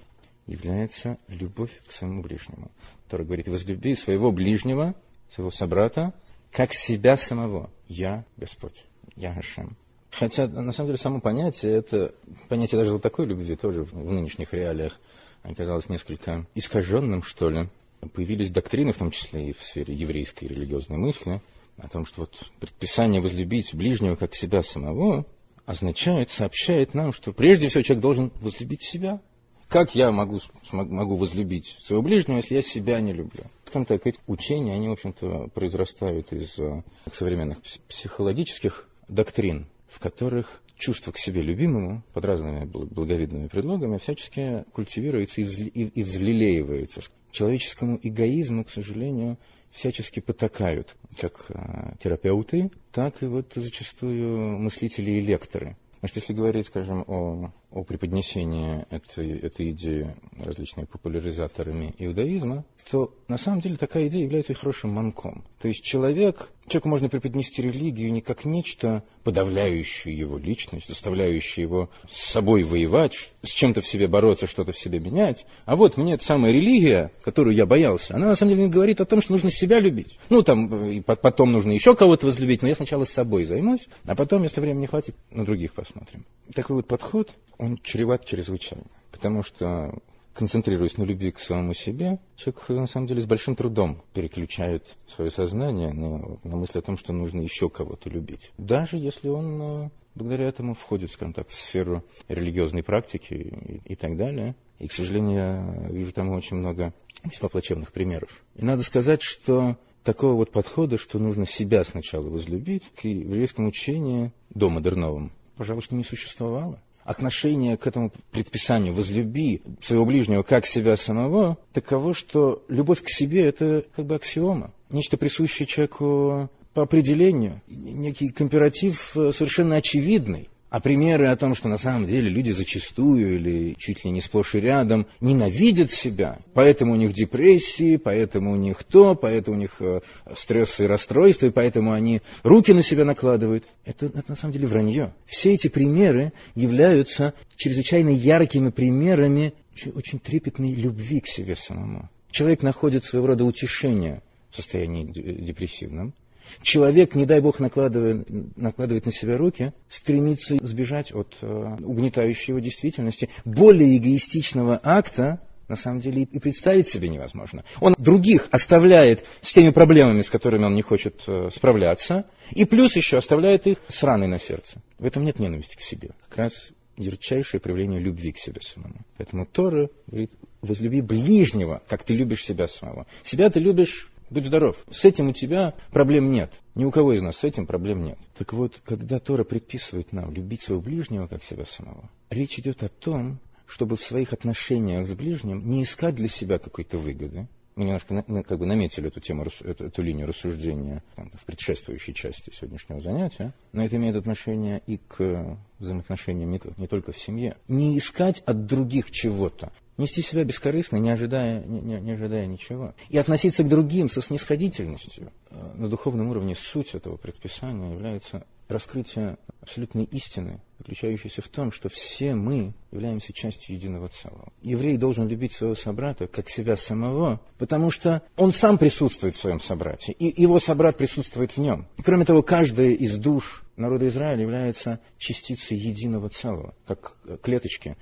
является 0.46 1.18
любовь 1.28 1.72
к 1.86 1.92
своему 1.92 2.22
ближнему. 2.22 2.72
Тора 3.10 3.24
говорит, 3.24 3.48
возлюби 3.48 3.96
своего 3.96 4.32
ближнего, 4.32 4.96
своего 5.30 5.52
собрата, 5.52 6.14
как 6.52 6.74
себя 6.74 7.18
самого. 7.18 7.70
Я 7.88 8.26
Господь, 8.38 8.86
я 9.16 9.34
Хашем. 9.34 9.76
Хотя, 10.10 10.48
на 10.48 10.72
самом 10.72 10.88
деле, 10.88 10.98
само 10.98 11.20
понятие, 11.20 11.74
это 11.74 12.16
понятие 12.48 12.80
даже 12.80 12.94
вот 12.94 13.02
такой 13.02 13.26
любви 13.26 13.56
тоже 13.56 13.84
в 13.84 14.12
нынешних 14.12 14.54
реалиях 14.54 15.00
оказалось 15.48 15.90
несколько 15.90 16.46
искаженным, 16.56 17.24
что 17.24 17.50
ли. 17.50 17.70
Появились 18.14 18.50
доктрины, 18.50 18.92
в 18.92 18.98
том 18.98 19.12
числе 19.12 19.50
и 19.50 19.54
в 19.54 19.62
сфере 19.62 19.94
еврейской 19.94 20.46
религиозной 20.46 20.98
мысли, 20.98 21.42
о 21.78 21.88
том, 21.88 22.06
что 22.06 22.22
вот 22.22 22.52
предписание 22.60 23.22
возлюбить 23.22 23.74
ближнего 23.74 24.16
как 24.16 24.36
себя 24.36 24.62
самого 24.62 25.26
означает, 25.66 26.32
сообщает 26.32 26.94
нам, 26.94 27.12
что 27.12 27.34
прежде 27.34 27.68
всего 27.68 27.84
человек 27.84 28.02
должен 28.02 28.32
возлюбить 28.42 28.84
себя. 28.84 29.20
Как 29.68 29.96
я 29.96 30.12
могу, 30.12 30.40
могу 30.72 31.16
возлюбить 31.16 31.78
своего 31.82 32.02
ближнего, 32.02 32.38
если 32.38 32.56
я 32.56 32.62
себя 32.62 33.02
не 33.02 33.12
люблю? 33.12 33.44
Скажем 33.66 33.86
так, 33.86 34.08
эти 34.08 34.20
учения, 34.28 34.74
они, 34.74 34.88
в 34.88 34.94
общем-то, 34.94 35.50
произрастают 35.54 36.32
из 36.32 36.58
э, 36.58 36.84
современных 37.12 37.58
психологических 37.90 38.88
доктрин, 39.10 39.68
в 39.90 40.00
которых 40.00 40.62
чувство 40.78 41.12
к 41.12 41.18
себе 41.18 41.42
любимому 41.42 42.04
под 42.14 42.26
разными 42.26 42.66
благовидными 42.66 43.48
предлогами 43.48 43.98
всячески 43.98 44.64
культивируется 44.72 45.42
и, 45.42 46.04
взлелеивается. 46.04 47.02
Человеческому 47.32 48.00
эгоизму, 48.02 48.64
к 48.64 48.70
сожалению, 48.70 49.38
всячески 49.72 50.20
потакают 50.20 50.96
как 51.20 51.46
а, 51.50 51.96
терапевты, 52.00 52.72
так 52.92 53.22
и 53.22 53.26
вот 53.26 53.54
зачастую 53.56 54.60
мыслители 54.60 55.12
и 55.12 55.22
лекторы. 55.22 55.76
Что 56.04 56.20
если 56.20 56.34
говорить, 56.34 56.68
скажем, 56.68 57.04
о, 57.08 57.52
о 57.72 57.84
преподнесении 57.84 58.86
этой, 58.90 59.38
этой 59.40 59.72
идеи 59.72 60.16
различными 60.40 60.86
популяризаторами 60.86 61.94
иудаизма, 61.98 62.64
то 62.90 63.14
на 63.28 63.38
самом 63.38 63.60
деле 63.60 63.76
такая 63.76 64.08
идея 64.08 64.24
является 64.24 64.54
хорошим 64.54 64.94
манком. 64.94 65.44
То 65.60 65.68
есть 65.68 65.84
человек, 65.84 66.50
человеку 66.68 66.88
можно 66.88 67.10
преподнести 67.10 67.62
религию 67.62 68.12
не 68.14 68.22
как 68.22 68.46
нечто, 68.46 69.04
подавляющее 69.24 70.18
его 70.18 70.38
личность, 70.38 70.88
заставляющее 70.88 71.64
его 71.64 71.90
с 72.10 72.32
собой 72.32 72.64
воевать, 72.64 73.32
с 73.44 73.50
чем-то 73.50 73.82
в 73.82 73.88
себе 73.88 74.08
бороться, 74.08 74.48
что-то 74.48 74.72
в 74.72 74.80
себе 74.80 75.00
менять. 75.00 75.46
А 75.66 75.76
вот 75.76 75.98
мне 75.98 76.14
эта 76.14 76.24
самая 76.24 76.54
религия, 76.54 77.12
которую 77.24 77.54
я 77.54 77.66
боялся, 77.66 78.16
она 78.16 78.28
на 78.28 78.36
самом 78.36 78.56
деле 78.56 78.70
говорит 78.70 79.02
о 79.02 79.06
том, 79.06 79.22
что 79.22 79.34
нужно 79.34 79.52
себя 79.52 79.82
любить. 79.82 80.18
Ну, 80.30 80.42
там, 80.42 80.86
и 80.86 81.02
потом 81.02 81.52
нужно 81.52 81.74
еще 81.74 81.96
кого-то 81.96 82.28
возлюбить, 82.28 82.62
но 82.62 82.70
я 82.70 82.76
сначала 82.76 83.04
с 83.04 83.10
собой 83.10 83.44
займусь, 83.44 83.88
а 84.06 84.16
потом, 84.16 84.44
если 84.44 84.62
времени 84.62 84.86
хватит, 84.86 85.16
на 85.32 85.44
других 85.44 85.74
посмотрим. 85.74 86.26
Такой 86.54 86.78
вот 86.78 86.88
подход, 86.88 87.36
он 87.58 87.78
чреват 87.78 88.26
чрезвычайно. 88.26 88.86
Потому 89.12 89.44
что 89.44 89.92
концентрируясь 90.34 90.98
на 90.98 91.04
любви 91.04 91.32
к 91.32 91.40
самому 91.40 91.74
себе, 91.74 92.20
человек 92.36 92.70
на 92.70 92.86
самом 92.86 93.08
деле 93.08 93.22
с 93.22 93.26
большим 93.26 93.56
трудом 93.56 94.04
переключает 94.14 94.86
свое 95.08 95.32
сознание 95.32 95.92
на, 95.92 96.38
на 96.44 96.56
мысль 96.56 96.78
о 96.78 96.82
том, 96.84 96.96
что 96.98 97.12
нужно 97.12 97.42
еще 97.42 97.70
кого-то 97.70 98.10
любить. 98.10 98.52
Даже 98.58 98.98
если 98.98 99.30
он 99.30 99.62
э, 99.62 99.90
благодаря 100.14 100.48
этому 100.48 100.74
входит, 100.74 101.12
скажем 101.12 101.34
так, 101.34 101.48
в 101.48 101.56
сферу 101.56 102.04
религиозной 102.28 102.84
практики 102.84 103.34
и, 103.34 103.94
и 103.94 103.96
так 103.96 104.18
далее. 104.18 104.56
И, 104.80 104.88
к 104.88 104.94
сожалению, 104.94 105.34
я 105.34 105.90
вижу 105.90 106.12
там 106.12 106.30
очень 106.30 106.58
много 106.58 106.94
весьма 107.24 107.50
плачевных 107.50 107.92
примеров. 107.92 108.44
И 108.56 108.64
надо 108.64 108.84
сказать, 108.84 109.22
что 109.24 109.78
такого 110.04 110.34
вот 110.34 110.52
подхода, 110.52 110.98
что 110.98 111.20
нужно 111.20 111.46
себя 111.46 111.84
сначала 111.84 112.30
возлюбить, 112.30 112.84
в 112.96 113.04
еврейском 113.04 113.68
учении 113.68 114.32
до 114.50 114.70
модерновом, 114.70 115.32
пожалуй, 115.56 115.82
не 115.92 116.04
существовало 116.04 116.80
отношение 117.08 117.78
к 117.78 117.88
этому 117.88 118.12
предписанию. 118.32 118.94
«возлюби 118.94 119.62
своего 119.82 120.06
ближнего 120.06 120.44
как 120.44 120.68
себя 120.68 120.98
самого» 120.98 121.58
таково, 121.72 122.14
что 122.14 122.64
любовь 122.68 123.02
к 123.02 123.10
себе– 123.10 123.46
это 123.48 123.86
как 123.96 124.06
бы 124.06 124.16
аксиома, 124.16 124.74
нечто 124.90 125.18
присущее 125.18 125.66
человеку 125.66 126.50
по 126.74 126.84
определению, 126.84 127.62
некий 127.68 128.30
комператив 128.30 129.16
э, 129.16 129.32
совершенно 129.32 129.78
очевидный. 129.78 130.50
А 130.70 130.82
примеры 130.82 131.28
о 131.28 131.38
том, 131.38 131.56
что 131.56 131.70
на 131.70 131.78
самом 131.78 132.08
деле 132.08 132.30
люди 132.30 132.52
зачастую 132.52 133.36
или 133.36 133.74
чуть 133.78 134.04
ли 134.04 134.12
не 134.12 134.20
сплошь 134.20 134.54
и 134.54 134.60
рядом 134.60 135.08
ненавидят 135.22 135.92
себя, 135.92 136.40
поэтому 136.54 136.92
у 136.94 136.96
них 136.98 137.14
депрессии, 137.14 137.96
поэтому 137.96 138.52
у 138.52 138.58
них 138.58 138.84
то, 138.84 139.16
поэтому 139.16 139.56
у 139.56 139.60
них 139.60 139.78
э, 139.80 140.02
стрессы 140.36 140.84
и 140.84 140.88
расстройства, 140.88 141.48
и 141.48 141.52
поэтому 141.52 141.94
они 141.94 142.22
руки 142.44 142.74
на 142.74 142.84
себя 142.84 143.06
накладывают, 143.06 143.64
это, 143.86 144.08
это 144.08 144.26
на 144.28 144.36
самом 144.36 144.52
деле 144.52 144.68
вранье. 144.68 145.14
Все 145.26 145.54
эти 145.54 145.70
примеры 145.70 146.34
являются 146.54 147.34
чрезвычайно 147.56 148.10
яркими 148.10 148.70
примерами 148.70 149.54
очень, 149.74 149.92
очень 149.94 150.20
трепетной 150.20 150.74
любви 150.74 151.22
к 151.22 151.28
себе 151.28 151.56
самому. 151.56 152.10
Человек 152.30 152.62
находит 152.62 153.06
своего 153.06 153.28
рода 153.28 153.46
утешение 153.46 154.22
в 154.50 154.58
состоянии 154.58 155.06
депрессивном, 155.06 156.14
Человек, 156.62 157.16
не 157.16 157.26
дай 157.26 157.42
Бог, 157.42 157.60
накладывает, 157.60 158.28
накладывает 158.58 159.06
на 159.06 159.12
себя 159.12 159.38
руки, 159.38 159.74
стремится 159.90 160.58
сбежать 160.62 161.14
от 161.14 161.38
э, 161.42 161.76
угнетающей 161.84 162.52
его 162.52 162.60
действительности. 162.60 163.30
Более 163.46 163.98
эгоистичного 163.98 164.80
акта 164.82 165.42
на 165.68 165.76
самом 165.76 166.00
деле 166.00 166.24
и 166.24 166.40
представить 166.40 166.88
себе 166.88 167.10
невозможно. 167.10 167.64
Он 167.82 167.96
других 167.98 168.48
оставляет 168.52 169.26
с 169.42 169.52
теми 169.52 169.72
проблемами, 169.72 170.22
с 170.22 170.30
которыми 170.30 170.66
он 170.66 170.76
не 170.76 170.82
хочет 170.82 171.24
э, 171.28 171.50
справляться, 171.54 172.26
и 172.52 172.66
плюс 172.66 172.96
еще 172.96 173.18
оставляет 173.18 173.68
их 173.68 173.78
с 173.88 174.04
раной 174.04 174.28
на 174.28 174.40
сердце. 174.40 174.82
В 174.98 175.06
этом 175.06 175.26
нет 175.26 175.40
ненависти 175.40 175.76
к 175.76 175.82
себе. 175.82 176.12
Как 176.30 176.38
раз 176.38 176.70
ярчайшее 176.98 177.62
проявление 177.62 178.00
любви 178.00 178.32
к 178.32 178.38
себе 178.38 178.62
самому. 178.62 179.06
Поэтому 179.18 179.46
Тора 179.46 179.90
говорит, 180.08 180.32
возлюби 180.62 181.02
ближнего, 181.02 181.82
как 181.88 182.04
ты 182.04 182.16
любишь 182.16 182.44
себя 182.44 182.68
самого. 182.68 183.06
Себя 183.24 183.50
ты 183.50 183.60
любишь 183.60 184.10
Будь 184.30 184.46
здоров. 184.46 184.84
С 184.90 185.06
этим 185.06 185.30
у 185.30 185.34
тебя 185.34 185.74
проблем 185.92 186.32
нет. 186.32 186.62
Ни 186.76 186.84
у 186.84 186.92
кого 186.92 187.14
из 187.14 187.22
нас 187.22 187.38
с 187.38 187.44
этим 187.46 187.66
проблем 187.66 188.04
нет. 188.04 188.18
Так 188.38 188.52
вот, 188.54 188.82
когда 188.84 189.20
Тора 189.20 189.46
предписывает 189.46 190.12
нам 190.12 190.34
любить 190.34 190.64
своего 190.64 190.82
ближнего, 190.82 191.28
как 191.28 191.44
себя 191.44 191.66
самого, 191.66 192.10
речь 192.30 192.60
идет 192.60 192.84
о 192.84 192.90
том, 192.90 193.40
чтобы 193.66 193.96
в 193.96 194.04
своих 194.04 194.34
отношениях 194.34 195.08
с 195.08 195.14
ближним 195.14 195.70
не 195.70 195.84
искать 195.84 196.16
для 196.16 196.28
себя 196.28 196.58
какой-то 196.58 196.98
выгоды, 196.98 197.48
Мы 197.76 197.86
немножко 197.86 198.24
как 198.44 198.60
бы 198.60 198.66
наметили 198.66 199.08
эту 199.08 199.20
тему, 199.20 199.46
эту, 199.64 199.86
эту 199.86 200.02
линию 200.02 200.28
рассуждения 200.28 201.04
там, 201.16 201.30
в 201.34 201.46
предшествующей 201.46 202.14
части 202.14 202.52
сегодняшнего 202.52 203.00
занятия, 203.02 203.54
но 203.72 203.86
это 203.86 203.98
имеет 203.98 204.16
отношение 204.16 204.82
и 204.88 204.98
к 204.98 205.58
взаимоотношениям 205.80 206.50
не, 206.50 206.60
не 206.78 206.88
только 206.88 207.12
в 207.12 207.18
семье. 207.18 207.56
Не 207.68 207.98
искать 207.98 208.42
от 208.46 208.66
других 208.66 209.12
чего-то, 209.12 209.72
нести 209.98 210.22
себя 210.22 210.44
бескорыстно, 210.44 210.98
не 210.98 211.10
ожидая, 211.10 211.64
не, 211.64 211.82
не, 211.82 212.00
не 212.00 212.12
ожидая 212.12 212.46
ничего. 212.46 212.94
И 213.10 213.18
относиться 213.18 213.64
к 213.64 213.70
другим 213.70 214.10
со 214.10 214.22
снисходительностью. 214.22 215.32
Э, 215.50 215.74
на 215.76 215.90
духовном 215.90 216.30
уровне 216.30 216.56
суть 216.56 216.96
этого 216.96 217.18
предписания 217.18 217.94
является 217.94 218.46
раскрытие 218.68 219.38
абсолютной 219.62 220.04
истины, 220.06 220.62
заключающейся 220.78 221.42
в 221.42 221.48
том, 221.48 221.72
что 221.72 221.90
все 221.90 222.36
мы 222.36 222.74
являемся 222.92 223.34
частью 223.34 223.76
единого 223.76 224.10
целого. 224.10 224.52
Еврей 224.62 224.98
должен 224.98 225.28
любить 225.28 225.54
своего 225.54 225.76
собрата 225.76 226.28
как 226.28 226.50
себя 226.50 226.76
самого, 226.76 227.42
потому 227.58 227.92
что 227.92 228.24
он 228.36 228.52
сам 228.52 228.78
присутствует 228.78 229.36
в 229.36 229.40
своем 229.40 229.60
собрате, 229.60 230.12
и 230.12 230.42
его 230.42 230.60
собрат 230.60 230.98
присутствует 230.98 231.52
в 231.52 231.58
нем. 231.58 231.88
И, 231.98 232.02
кроме 232.02 232.26
того, 232.26 232.44
каждая 232.44 232.90
из 232.90 233.18
душ 233.18 233.64
народа 233.78 234.08
Израиля 234.08 234.42
является 234.42 235.00
частицей 235.18 235.78
единого 235.78 236.30
целого, 236.30 236.74
как 236.86 237.16
клеточки 237.42 237.96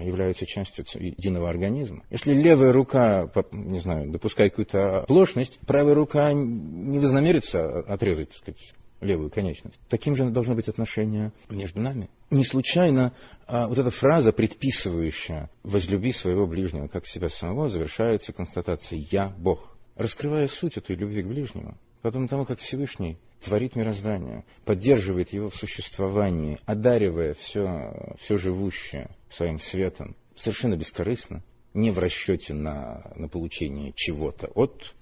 являются 0.00 0.46
частью 0.46 0.84
единого 0.98 1.48
организма. 1.48 2.02
Если 2.10 2.34
левая 2.34 2.72
рука, 2.72 3.30
не 3.52 3.78
знаю, 3.78 4.10
допускает 4.10 4.52
какую-то 4.52 5.00
оплошность, 5.00 5.58
правая 5.66 5.94
рука 5.94 6.32
не 6.32 6.98
вознамерится 6.98 7.80
отрезать, 7.80 8.30
так 8.30 8.38
сказать, 8.38 8.74
левую 9.00 9.30
конечность. 9.30 9.78
Таким 9.88 10.16
же 10.16 10.28
должно 10.30 10.54
быть 10.54 10.68
отношение 10.68 11.32
между 11.48 11.80
нами. 11.80 12.10
Не 12.30 12.44
случайно 12.44 13.14
а, 13.46 13.68
вот 13.68 13.78
эта 13.78 13.90
фраза, 13.90 14.32
предписывающая 14.32 15.50
«возлюби 15.62 16.12
своего 16.12 16.46
ближнего, 16.46 16.88
как 16.88 17.06
себя 17.06 17.28
самого», 17.28 17.68
завершается 17.68 18.32
констатацией 18.32 19.06
«я 19.10 19.32
Бог». 19.38 19.76
Раскрывая 19.96 20.48
суть 20.48 20.76
этой 20.76 20.96
любви 20.96 21.22
к 21.22 21.26
ближнему, 21.26 21.76
Потом 22.02 22.28
тому, 22.28 22.44
как 22.44 22.60
Всевышний 22.60 23.18
творит 23.44 23.74
мироздание, 23.74 24.44
поддерживает 24.64 25.32
его 25.32 25.50
в 25.50 25.56
существовании, 25.56 26.60
одаривая 26.64 27.34
все, 27.34 28.14
все 28.20 28.36
живущее 28.36 29.10
своим 29.30 29.58
светом, 29.58 30.16
совершенно 30.36 30.76
бескорыстно, 30.76 31.42
не 31.74 31.90
в 31.90 31.98
расчете 31.98 32.54
на, 32.54 33.12
на 33.14 33.28
получение 33.28 33.92
чего-то 33.94 34.46
от 34.48 34.94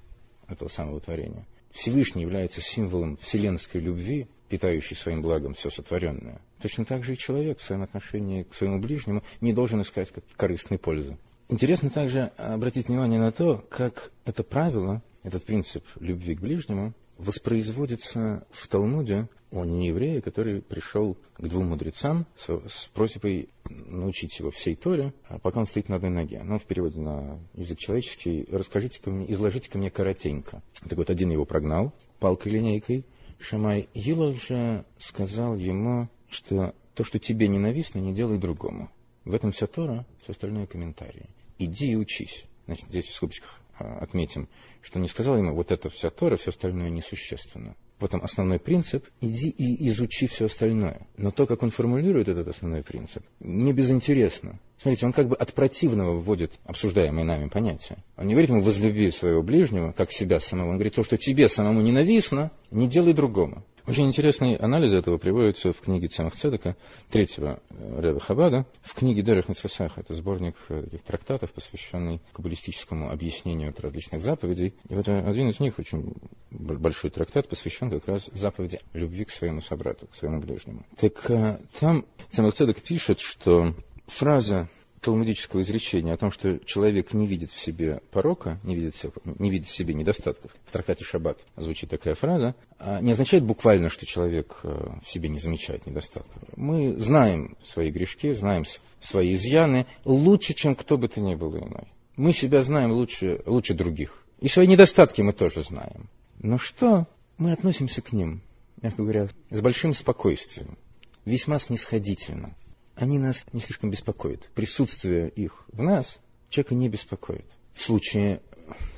этого 0.49 0.69
самого 0.69 1.01
творения. 1.01 1.47
Всевышний 1.71 2.23
является 2.23 2.61
символом 2.61 3.17
вселенской 3.17 3.81
любви, 3.81 4.29
питающей 4.49 4.97
своим 4.97 5.23
благом 5.23 5.55
все 5.55 5.71
сотворенное. 5.71 6.41
Точно 6.61 6.85
так 6.85 7.05
же 7.05 7.15
и 7.15 7.19
человек 7.19 7.59
в 7.59 7.63
своем 7.63 7.83
отношении 7.83 8.45
к 8.45 8.55
своему 8.55 8.81
ближнему 8.81 9.23
не 9.41 9.53
должен 9.53 9.83
искать 9.83 10.13
корыстной 10.37 10.79
пользы. 10.79 11.19
Интересно 11.49 11.91
также 11.91 12.33
обратить 12.37 12.89
внимание 12.89 13.21
на 13.21 13.31
то, 13.31 13.65
как 13.69 14.11
это 14.25 14.43
правило 14.43 15.03
этот 15.23 15.45
принцип 15.45 15.85
любви 16.01 16.35
к 16.35 16.41
ближнему 16.41 16.95
воспроизводится 17.19 18.47
в 18.51 18.69
Талмуде 18.69 19.29
о 19.51 19.65
нееврее, 19.65 20.21
который 20.21 20.61
пришел 20.61 21.17
к 21.35 21.49
двум 21.49 21.69
мудрецам 21.69 22.27
с 22.37 22.87
просьбой 22.93 23.49
научить 23.65 24.39
его 24.39 24.51
всей 24.51 24.77
Торе, 24.77 25.15
а 25.29 25.39
пока 25.39 25.61
он 25.61 25.67
стоит 25.67 25.89
на 25.89 25.97
одной 25.97 26.11
ноге. 26.11 26.43
Но 26.43 26.59
в 26.59 26.65
переводе 26.65 27.01
на 27.01 27.39
язык 27.55 27.79
человеческий 27.79 28.47
расскажите-ка 28.51 29.11
мне, 29.11 29.31
изложите-ка 29.33 29.79
мне 29.79 29.91
коротенько. 29.91 30.63
Так 30.89 30.99
вот, 30.99 31.11
один 31.11 31.31
его 31.31 31.45
прогнал 31.45 31.93
палкой-линейкой. 32.19 33.07
Шамай 33.39 33.89
Гилал 33.95 34.35
же 34.35 34.85
сказал 34.99 35.57
ему, 35.57 36.09
что 36.29 36.75
то, 36.95 37.05
что 37.05 37.19
тебе 37.19 37.49
ненавистно, 37.49 37.99
не 37.99 38.15
делай 38.15 38.39
другому. 38.39 38.91
В 39.25 39.35
этом 39.35 39.53
вся 39.53 39.67
Тора, 39.67 40.07
все 40.23 40.33
остальное 40.33 40.67
комментарии. 40.67 41.29
Иди 41.59 41.93
и 41.93 41.97
учись. 41.97 42.45
Значит, 42.67 42.89
здесь 42.89 43.07
в 43.07 43.15
скобочках 43.15 43.61
отметим, 43.79 44.49
что 44.83 44.99
не 44.99 45.09
сказал 45.09 45.37
ему, 45.37 45.55
вот 45.55 45.71
это 45.71 45.91
вся 45.91 46.11
Тора, 46.11 46.37
все 46.37 46.51
остальное 46.51 46.91
несущественно. 46.91 47.75
В 47.99 48.05
этом 48.05 48.23
основной 48.23 48.59
принцип, 48.59 49.07
иди 49.23 49.49
и 49.49 49.89
изучи 49.89 50.27
все 50.27 50.47
остальное. 50.47 51.07
Но 51.17 51.31
то, 51.31 51.47
как 51.47 51.63
он 51.63 51.71
формулирует 51.71 52.29
этот 52.29 52.49
основной 52.49 52.83
принцип, 52.83 53.23
не 53.41 53.73
безинтересно. 53.73 54.61
Смотрите, 54.77 55.07
он 55.07 55.13
как 55.15 55.29
бы 55.29 55.37
от 55.37 55.55
противного 55.55 56.19
вводит 56.19 56.59
обсуждаемые 56.65 57.25
нами 57.25 57.49
понятия. 57.49 57.97
Он 58.19 58.27
не 58.27 58.35
говорит 58.35 58.51
ему 58.51 58.61
«возлюби 58.61 59.11
своего 59.11 59.43
ближнего, 59.43 59.93
как 59.93 60.13
себя 60.13 60.41
самого». 60.41 60.69
Он 60.69 60.75
говорит, 60.75 60.95
то, 60.95 61.05
что 61.05 61.17
тебе 61.17 61.49
самому 61.49 61.81
ненавистно, 61.81 62.51
не 62.71 62.87
делай 62.87 63.15
другому. 63.15 63.65
Очень 63.87 64.09
интересный 64.09 64.57
анализ 64.57 64.93
этого 64.93 65.17
приводится 65.17 65.73
в 65.73 65.81
книге 65.81 66.09
Цемах 66.09 66.35
Цедека, 66.35 66.77
третьего 67.09 67.61
э, 67.71 68.01
Рэба 68.01 68.19
Хабада, 68.19 68.67
в 68.83 68.95
книге 68.95 69.23
Дерех 69.23 69.49
Митсвасах. 69.49 69.97
Это 69.97 70.13
сборник 70.13 70.57
э, 70.71 70.83
таких 70.83 71.03
трактатов, 71.03 71.53
посвященный 71.53 72.21
каббалистическому 72.33 73.13
объяснению 73.13 73.73
различных 73.79 74.23
заповедей. 74.23 74.75
И 74.89 74.95
вот 74.95 75.07
э, 75.07 75.17
один 75.17 75.51
из 75.51 75.61
них, 75.61 75.79
очень 75.79 76.15
большой 76.51 77.11
трактат, 77.11 77.49
посвящен 77.49 77.89
как 77.91 78.09
раз 78.09 78.29
заповеди 78.35 78.81
любви 78.93 79.25
к 79.25 79.31
своему 79.31 79.61
собрату, 79.61 80.09
к 80.09 80.17
своему 80.17 80.41
ближнему. 80.41 80.85
Так 80.99 81.31
там 81.79 82.05
Цемах 82.33 82.55
Цедек 82.55 82.83
пишет, 82.83 83.21
что 83.21 83.73
фраза 84.09 84.69
талмудического 85.01 85.63
изречения 85.63 86.13
о 86.15 86.17
том, 86.17 86.31
что 86.31 86.59
человек 86.61 87.13
не 87.13 87.27
видит 87.27 87.51
в 87.51 87.61
себе 87.61 88.01
порока, 88.11 88.59
не 88.63 88.75
видит, 88.75 88.95
не 89.25 89.51
видит 89.51 89.67
в 89.67 89.75
себе 89.75 89.95
недостатков, 89.95 90.51
в 90.65 90.73
трактате 90.73 91.05
Шаббат 91.05 91.39
звучит 91.57 91.91
такая 91.91 92.15
фраза, 92.15 92.55
а 92.79 93.01
не 93.01 93.13
означает 93.13 93.45
буквально, 93.45 93.89
что 93.89 94.07
человек 94.07 94.59
э, 94.63 94.89
в 95.03 95.09
себе 95.09 95.29
не 95.29 95.39
замечает 95.39 95.87
недостатков. 95.87 96.43
Мы 96.57 96.99
знаем 96.99 97.57
свои 97.65 97.91
грешки, 97.91 98.33
знаем 98.33 98.65
свои 99.01 99.35
изъяны 99.35 99.87
лучше, 100.05 100.55
чем 100.55 100.75
кто 100.75 100.99
бы 100.99 101.09
то 101.09 101.21
ни 101.21 101.35
был 101.35 101.57
иной. 101.57 101.89
Мы 102.17 102.33
себя 102.33 102.63
знаем 102.63 102.93
лучше, 102.93 103.43
лучше 103.47 103.75
других. 103.75 104.25
И 104.41 104.49
свои 104.49 104.67
недостатки 104.67 105.23
мы 105.23 105.33
тоже 105.33 105.63
знаем. 105.63 106.09
Но 106.39 106.59
что? 106.59 107.07
Мы 107.39 107.53
относимся 107.53 108.03
к 108.03 108.13
ним, 108.13 108.43
мягко 108.81 109.03
говоря, 109.03 109.29
с 109.51 109.61
большим 109.61 109.95
спокойствием, 109.95 110.79
весьма 111.25 111.59
снисходительно 111.59 112.55
они 112.97 113.19
нас 113.19 113.45
не 113.53 113.61
слишком 113.61 113.91
беспокоят. 113.91 114.49
Присутствие 114.55 115.29
их 115.29 115.65
в 115.73 115.83
нас 115.83 116.19
человека 116.49 116.75
не 116.75 116.89
беспокоит. 116.89 117.47
В 117.75 117.83
случае, 117.83 118.41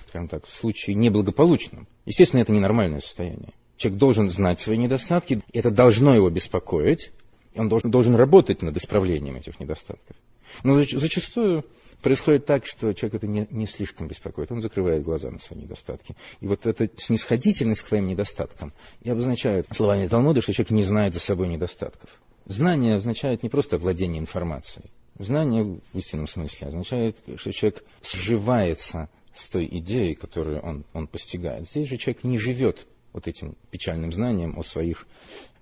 скажем 0.09 0.29
так, 0.29 0.47
в 0.47 0.53
случае 0.53 0.95
неблагополучном. 0.95 1.87
Естественно, 2.07 2.41
это 2.41 2.53
ненормальное 2.53 3.01
состояние. 3.01 3.53
Человек 3.77 3.99
должен 3.99 4.31
знать 4.31 4.61
свои 4.61 4.77
недостатки, 4.77 5.43
это 5.53 5.71
должно 5.71 6.15
его 6.15 6.31
беспокоить, 6.31 7.13
он 7.55 7.69
должен, 7.69 7.91
должен 7.91 8.15
работать 8.15 8.63
над 8.63 8.77
исправлением 8.77 9.37
этих 9.37 9.61
недостатков. 9.61 10.17
Но 10.63 10.83
зачастую 10.83 11.65
происходит 12.03 12.47
так, 12.47 12.67
что 12.67 12.93
человек 12.93 13.17
это 13.17 13.27
не, 13.27 13.47
не 13.51 13.67
слишком 13.67 14.09
беспокоит, 14.09 14.51
он 14.53 14.63
закрывает 14.63 15.03
глаза 15.03 15.31
на 15.31 15.39
свои 15.39 15.61
недостатки. 15.61 16.17
И 16.41 16.47
вот 16.47 16.67
эта 16.67 16.89
снисходительность 16.97 17.83
к 17.83 17.89
своим 17.89 18.07
недостаткам 18.07 18.73
и 19.03 19.11
обозначает 19.11 19.67
словами 19.73 20.07
Талмуда, 20.07 20.41
что 20.41 20.53
человек 20.53 20.71
не 20.71 20.85
знает 20.85 21.15
за 21.15 21.21
собой 21.21 21.49
недостатков. 21.49 22.11
Знание 22.49 22.97
означает 22.97 23.43
не 23.43 23.51
просто 23.51 23.77
владение 23.77 24.21
информацией. 24.21 24.87
Знание 25.19 25.65
в 25.65 25.99
истинном 25.99 26.27
смысле 26.27 26.69
означает, 26.69 27.17
что 27.37 27.53
человек 27.53 27.85
сживается 28.03 29.11
с 29.33 29.51
той 29.51 29.69
идеей, 29.71 30.15
которую 30.15 30.61
он, 30.63 30.85
он 30.95 31.07
постигает. 31.07 31.69
Здесь 31.69 31.89
же 31.89 31.99
человек 31.99 32.25
не 32.25 32.39
живет 32.39 32.87
вот 33.13 33.29
этим 33.29 33.55
печальным 33.71 34.13
знанием 34.13 34.59
о 34.59 34.63
своих, 34.63 35.07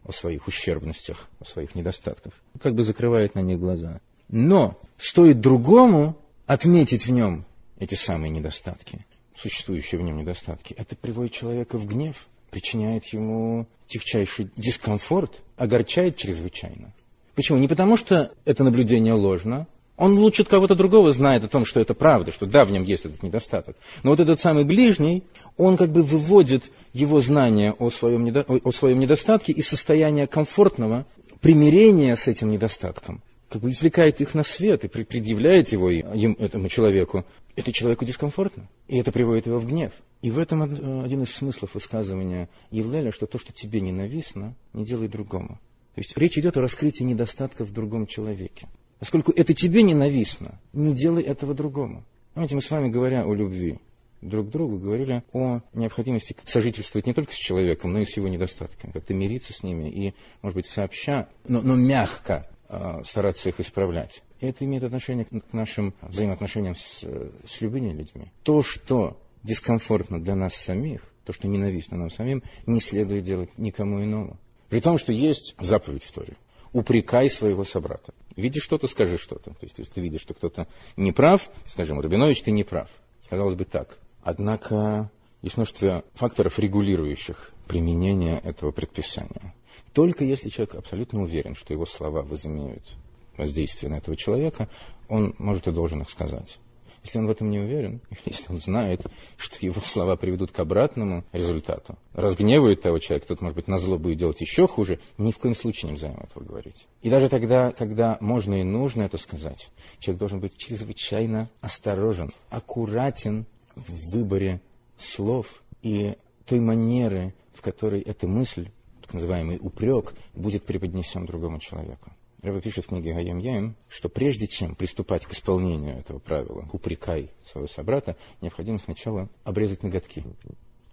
о 0.04 0.12
своих 0.12 0.46
ущербностях, 0.46 1.28
о 1.40 1.44
своих 1.44 1.74
недостатках. 1.74 2.32
Как 2.60 2.74
бы 2.74 2.84
закрывает 2.84 3.34
на 3.34 3.40
них 3.40 3.58
глаза. 3.58 4.00
Но 4.28 4.80
стоит 4.96 5.40
другому 5.40 6.16
отметить 6.46 7.06
в 7.06 7.10
нем 7.10 7.44
эти 7.78 7.94
самые 7.94 8.30
недостатки, 8.30 9.04
существующие 9.36 10.00
в 10.00 10.04
нем 10.04 10.18
недостатки, 10.18 10.74
это 10.74 10.94
приводит 10.94 11.32
человека 11.32 11.78
в 11.78 11.86
гнев, 11.86 12.26
причиняет 12.50 13.04
ему 13.06 13.66
тихчайший 13.86 14.50
дискомфорт, 14.56 15.42
огорчает 15.56 16.16
чрезвычайно. 16.16 16.92
Почему? 17.34 17.58
Не 17.58 17.68
потому, 17.68 17.96
что 17.96 18.32
это 18.44 18.64
наблюдение 18.64 19.12
ложно, 19.12 19.66
он 19.96 20.18
лучше 20.18 20.42
от 20.42 20.48
кого-то 20.48 20.74
другого 20.74 21.12
знает 21.12 21.44
о 21.44 21.48
том, 21.48 21.64
что 21.64 21.80
это 21.80 21.94
правда, 21.94 22.30
что 22.30 22.46
да, 22.46 22.64
в 22.64 22.70
нем 22.70 22.82
есть 22.82 23.06
этот 23.06 23.22
недостаток. 23.22 23.76
Но 24.02 24.10
вот 24.10 24.20
этот 24.20 24.40
самый 24.40 24.64
ближний, 24.64 25.24
он 25.56 25.76
как 25.76 25.90
бы 25.90 26.02
выводит 26.02 26.70
его 26.92 27.20
знание 27.20 27.72
о 27.72 27.90
своем, 27.90 28.24
недо... 28.24 28.42
о 28.42 28.72
своем 28.72 28.98
недостатке 28.98 29.52
из 29.52 29.68
состояния 29.68 30.26
комфортного 30.26 31.06
примирения 31.40 32.14
с 32.14 32.28
этим 32.28 32.50
недостатком. 32.50 33.22
Как 33.48 33.62
бы 33.62 33.70
извлекает 33.70 34.20
их 34.20 34.34
на 34.34 34.42
свет 34.42 34.84
и 34.84 34.88
предъявляет 34.88 35.70
его 35.70 35.90
им, 35.90 36.32
этому 36.38 36.68
человеку. 36.68 37.24
Это 37.54 37.72
человеку 37.72 38.04
дискомфортно, 38.04 38.68
и 38.88 38.98
это 38.98 39.12
приводит 39.12 39.46
его 39.46 39.58
в 39.58 39.66
гнев. 39.66 39.92
И 40.20 40.30
в 40.30 40.38
этом 40.38 40.62
один 41.04 41.22
из 41.22 41.30
смыслов 41.30 41.74
высказывания 41.74 42.48
Евлеля, 42.70 43.12
что 43.12 43.26
то, 43.26 43.38
что 43.38 43.52
тебе 43.52 43.80
ненавистно, 43.80 44.54
не 44.72 44.84
делай 44.84 45.08
другому. 45.08 45.58
То 45.94 46.00
есть 46.00 46.16
речь 46.18 46.36
идет 46.36 46.56
о 46.56 46.60
раскрытии 46.60 47.04
недостатков 47.04 47.68
в 47.68 47.72
другом 47.72 48.06
человеке. 48.06 48.68
Поскольку 48.98 49.32
это 49.32 49.54
тебе 49.54 49.82
ненавистно, 49.82 50.60
не 50.72 50.94
делай 50.94 51.22
этого 51.22 51.54
другому. 51.54 52.04
Помните, 52.34 52.54
мы 52.54 52.62
с 52.62 52.70
вами, 52.70 52.88
говоря 52.88 53.24
о 53.24 53.34
любви 53.34 53.78
друг 54.20 54.48
к 54.48 54.50
другу, 54.50 54.78
говорили 54.78 55.22
о 55.32 55.60
необходимости 55.74 56.36
сожительствовать 56.44 57.06
не 57.06 57.14
только 57.14 57.32
с 57.32 57.36
человеком, 57.36 57.92
но 57.92 58.00
и 58.00 58.04
с 58.04 58.16
его 58.16 58.28
недостатками, 58.28 58.92
как-то 58.92 59.14
мириться 59.14 59.52
с 59.52 59.62
ними 59.62 59.88
и, 59.88 60.14
может 60.42 60.56
быть, 60.56 60.66
сообща, 60.66 61.28
но, 61.46 61.60
но 61.60 61.76
мягко 61.76 62.48
э, 62.50 62.55
стараться 63.04 63.48
их 63.48 63.60
исправлять. 63.60 64.22
И 64.40 64.46
это 64.46 64.64
имеет 64.64 64.84
отношение 64.84 65.24
к 65.24 65.52
нашим 65.52 65.94
взаимоотношениям 66.02 66.74
с, 66.74 67.04
с 67.46 67.60
любыми 67.60 67.92
людьми. 67.92 68.32
То, 68.42 68.62
что 68.62 69.16
дискомфортно 69.42 70.20
для 70.20 70.34
нас 70.34 70.54
самих, 70.54 71.02
то, 71.24 71.32
что 71.32 71.48
ненавистно 71.48 71.96
нам 71.96 72.10
самим, 72.10 72.42
не 72.66 72.80
следует 72.80 73.24
делать 73.24 73.56
никому 73.58 74.02
иному. 74.02 74.36
При 74.68 74.80
том, 74.80 74.98
что 74.98 75.12
есть 75.12 75.54
заповедь 75.60 76.04
в 76.04 76.12
Торе. 76.12 76.36
Упрекай 76.72 77.30
своего 77.30 77.64
собрата. 77.64 78.12
Видишь 78.34 78.64
что-то, 78.64 78.86
скажи 78.88 79.16
что-то. 79.16 79.50
То 79.50 79.62
есть, 79.62 79.78
если 79.78 79.92
ты 79.92 80.00
видишь, 80.00 80.20
что 80.20 80.34
кто-то 80.34 80.66
не 80.96 81.12
прав, 81.12 81.48
скажем, 81.66 82.00
Рабинович, 82.00 82.42
ты 82.42 82.50
не 82.50 82.64
прав. 82.64 82.90
Казалось 83.30 83.54
бы, 83.54 83.64
так. 83.64 83.98
Однако 84.22 85.10
есть 85.42 85.56
множество 85.56 86.04
факторов, 86.14 86.58
регулирующих 86.58 87.52
применение 87.66 88.38
этого 88.38 88.70
предписания. 88.70 89.54
Только 89.92 90.24
если 90.24 90.48
человек 90.48 90.76
абсолютно 90.76 91.22
уверен, 91.22 91.54
что 91.54 91.72
его 91.72 91.86
слова 91.86 92.22
возымеют 92.22 92.96
воздействие 93.36 93.90
на 93.90 93.96
этого 93.96 94.16
человека, 94.16 94.68
он 95.08 95.34
может 95.38 95.68
и 95.68 95.72
должен 95.72 96.02
их 96.02 96.10
сказать. 96.10 96.58
Если 97.06 97.18
он 97.18 97.28
в 97.28 97.30
этом 97.30 97.50
не 97.50 97.60
уверен, 97.60 98.00
если 98.24 98.50
он 98.50 98.58
знает, 98.58 99.06
что 99.36 99.64
его 99.64 99.80
слова 99.80 100.16
приведут 100.16 100.50
к 100.50 100.58
обратному 100.58 101.24
результату, 101.32 101.96
разгневают 102.12 102.82
того 102.82 102.98
человека, 102.98 103.28
тот, 103.28 103.40
может 103.40 103.54
быть, 103.54 103.68
на 103.68 103.78
зло 103.78 103.96
будет 103.96 104.18
делать 104.18 104.40
еще 104.40 104.66
хуже, 104.66 104.98
ни 105.16 105.30
в 105.30 105.38
коем 105.38 105.54
случае 105.54 105.92
нельзя 105.92 106.08
ему 106.08 106.22
этого 106.22 106.42
говорить. 106.42 106.86
И 107.02 107.10
даже 107.10 107.28
тогда, 107.28 107.70
когда 107.70 108.18
можно 108.20 108.60
и 108.60 108.64
нужно 108.64 109.02
это 109.02 109.18
сказать, 109.18 109.70
человек 110.00 110.18
должен 110.18 110.40
быть 110.40 110.56
чрезвычайно 110.56 111.48
осторожен, 111.60 112.32
аккуратен 112.50 113.46
в 113.76 114.10
выборе 114.10 114.60
слов 114.98 115.62
и 115.82 116.16
той 116.44 116.58
манеры, 116.58 117.34
в 117.56 117.62
которой 117.62 118.00
эта 118.00 118.26
мысль, 118.26 118.70
так 119.02 119.14
называемый 119.14 119.58
упрек, 119.60 120.14
будет 120.34 120.64
преподнесен 120.64 121.26
другому 121.26 121.58
человеку. 121.58 122.12
Рэба 122.42 122.60
пишет 122.60 122.84
в 122.84 122.88
книге 122.88 123.14
Гаем 123.14 123.38
Яем, 123.38 123.76
что 123.88 124.08
прежде 124.08 124.46
чем 124.46 124.74
приступать 124.74 125.26
к 125.26 125.32
исполнению 125.32 125.98
этого 125.98 126.18
правила, 126.18 126.68
упрекай 126.72 127.30
своего 127.46 127.66
собрата, 127.66 128.16
необходимо 128.40 128.78
сначала 128.78 129.28
обрезать 129.42 129.82
ноготки, 129.82 130.22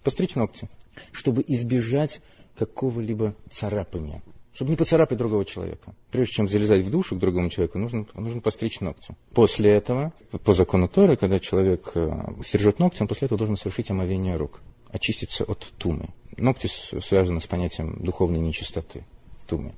постричь 0.03 0.35
ногти, 0.35 0.69
чтобы 1.11 1.43
избежать 1.45 2.21
какого-либо 2.57 3.35
царапания, 3.51 4.23
чтобы 4.53 4.71
не 4.71 4.77
поцарапать 4.77 5.17
другого 5.17 5.45
человека. 5.45 5.93
Прежде 6.11 6.33
чем 6.33 6.47
залезать 6.47 6.85
в 6.85 6.91
душу 6.91 7.15
к 7.15 7.19
другому 7.19 7.49
человеку, 7.49 7.77
нужно, 7.77 8.07
нужно 8.15 8.41
постричь 8.41 8.79
ногти. 8.79 9.15
После 9.33 9.71
этого, 9.71 10.13
по 10.43 10.53
закону 10.53 10.87
Торы, 10.87 11.17
когда 11.17 11.39
человек 11.39 11.91
э, 11.95 12.09
стрижет 12.43 12.79
ногти, 12.79 13.01
он 13.01 13.07
после 13.07 13.25
этого 13.25 13.37
должен 13.37 13.57
совершить 13.57 13.91
омовение 13.91 14.37
рук, 14.37 14.61
очиститься 14.93 15.43
от 15.43 15.73
тумы. 15.77 16.09
Ногти 16.37 16.67
связаны 16.67 17.41
с 17.41 17.47
понятием 17.47 17.97
духовной 18.01 18.39
нечистоты, 18.39 19.03
тумы 19.47 19.73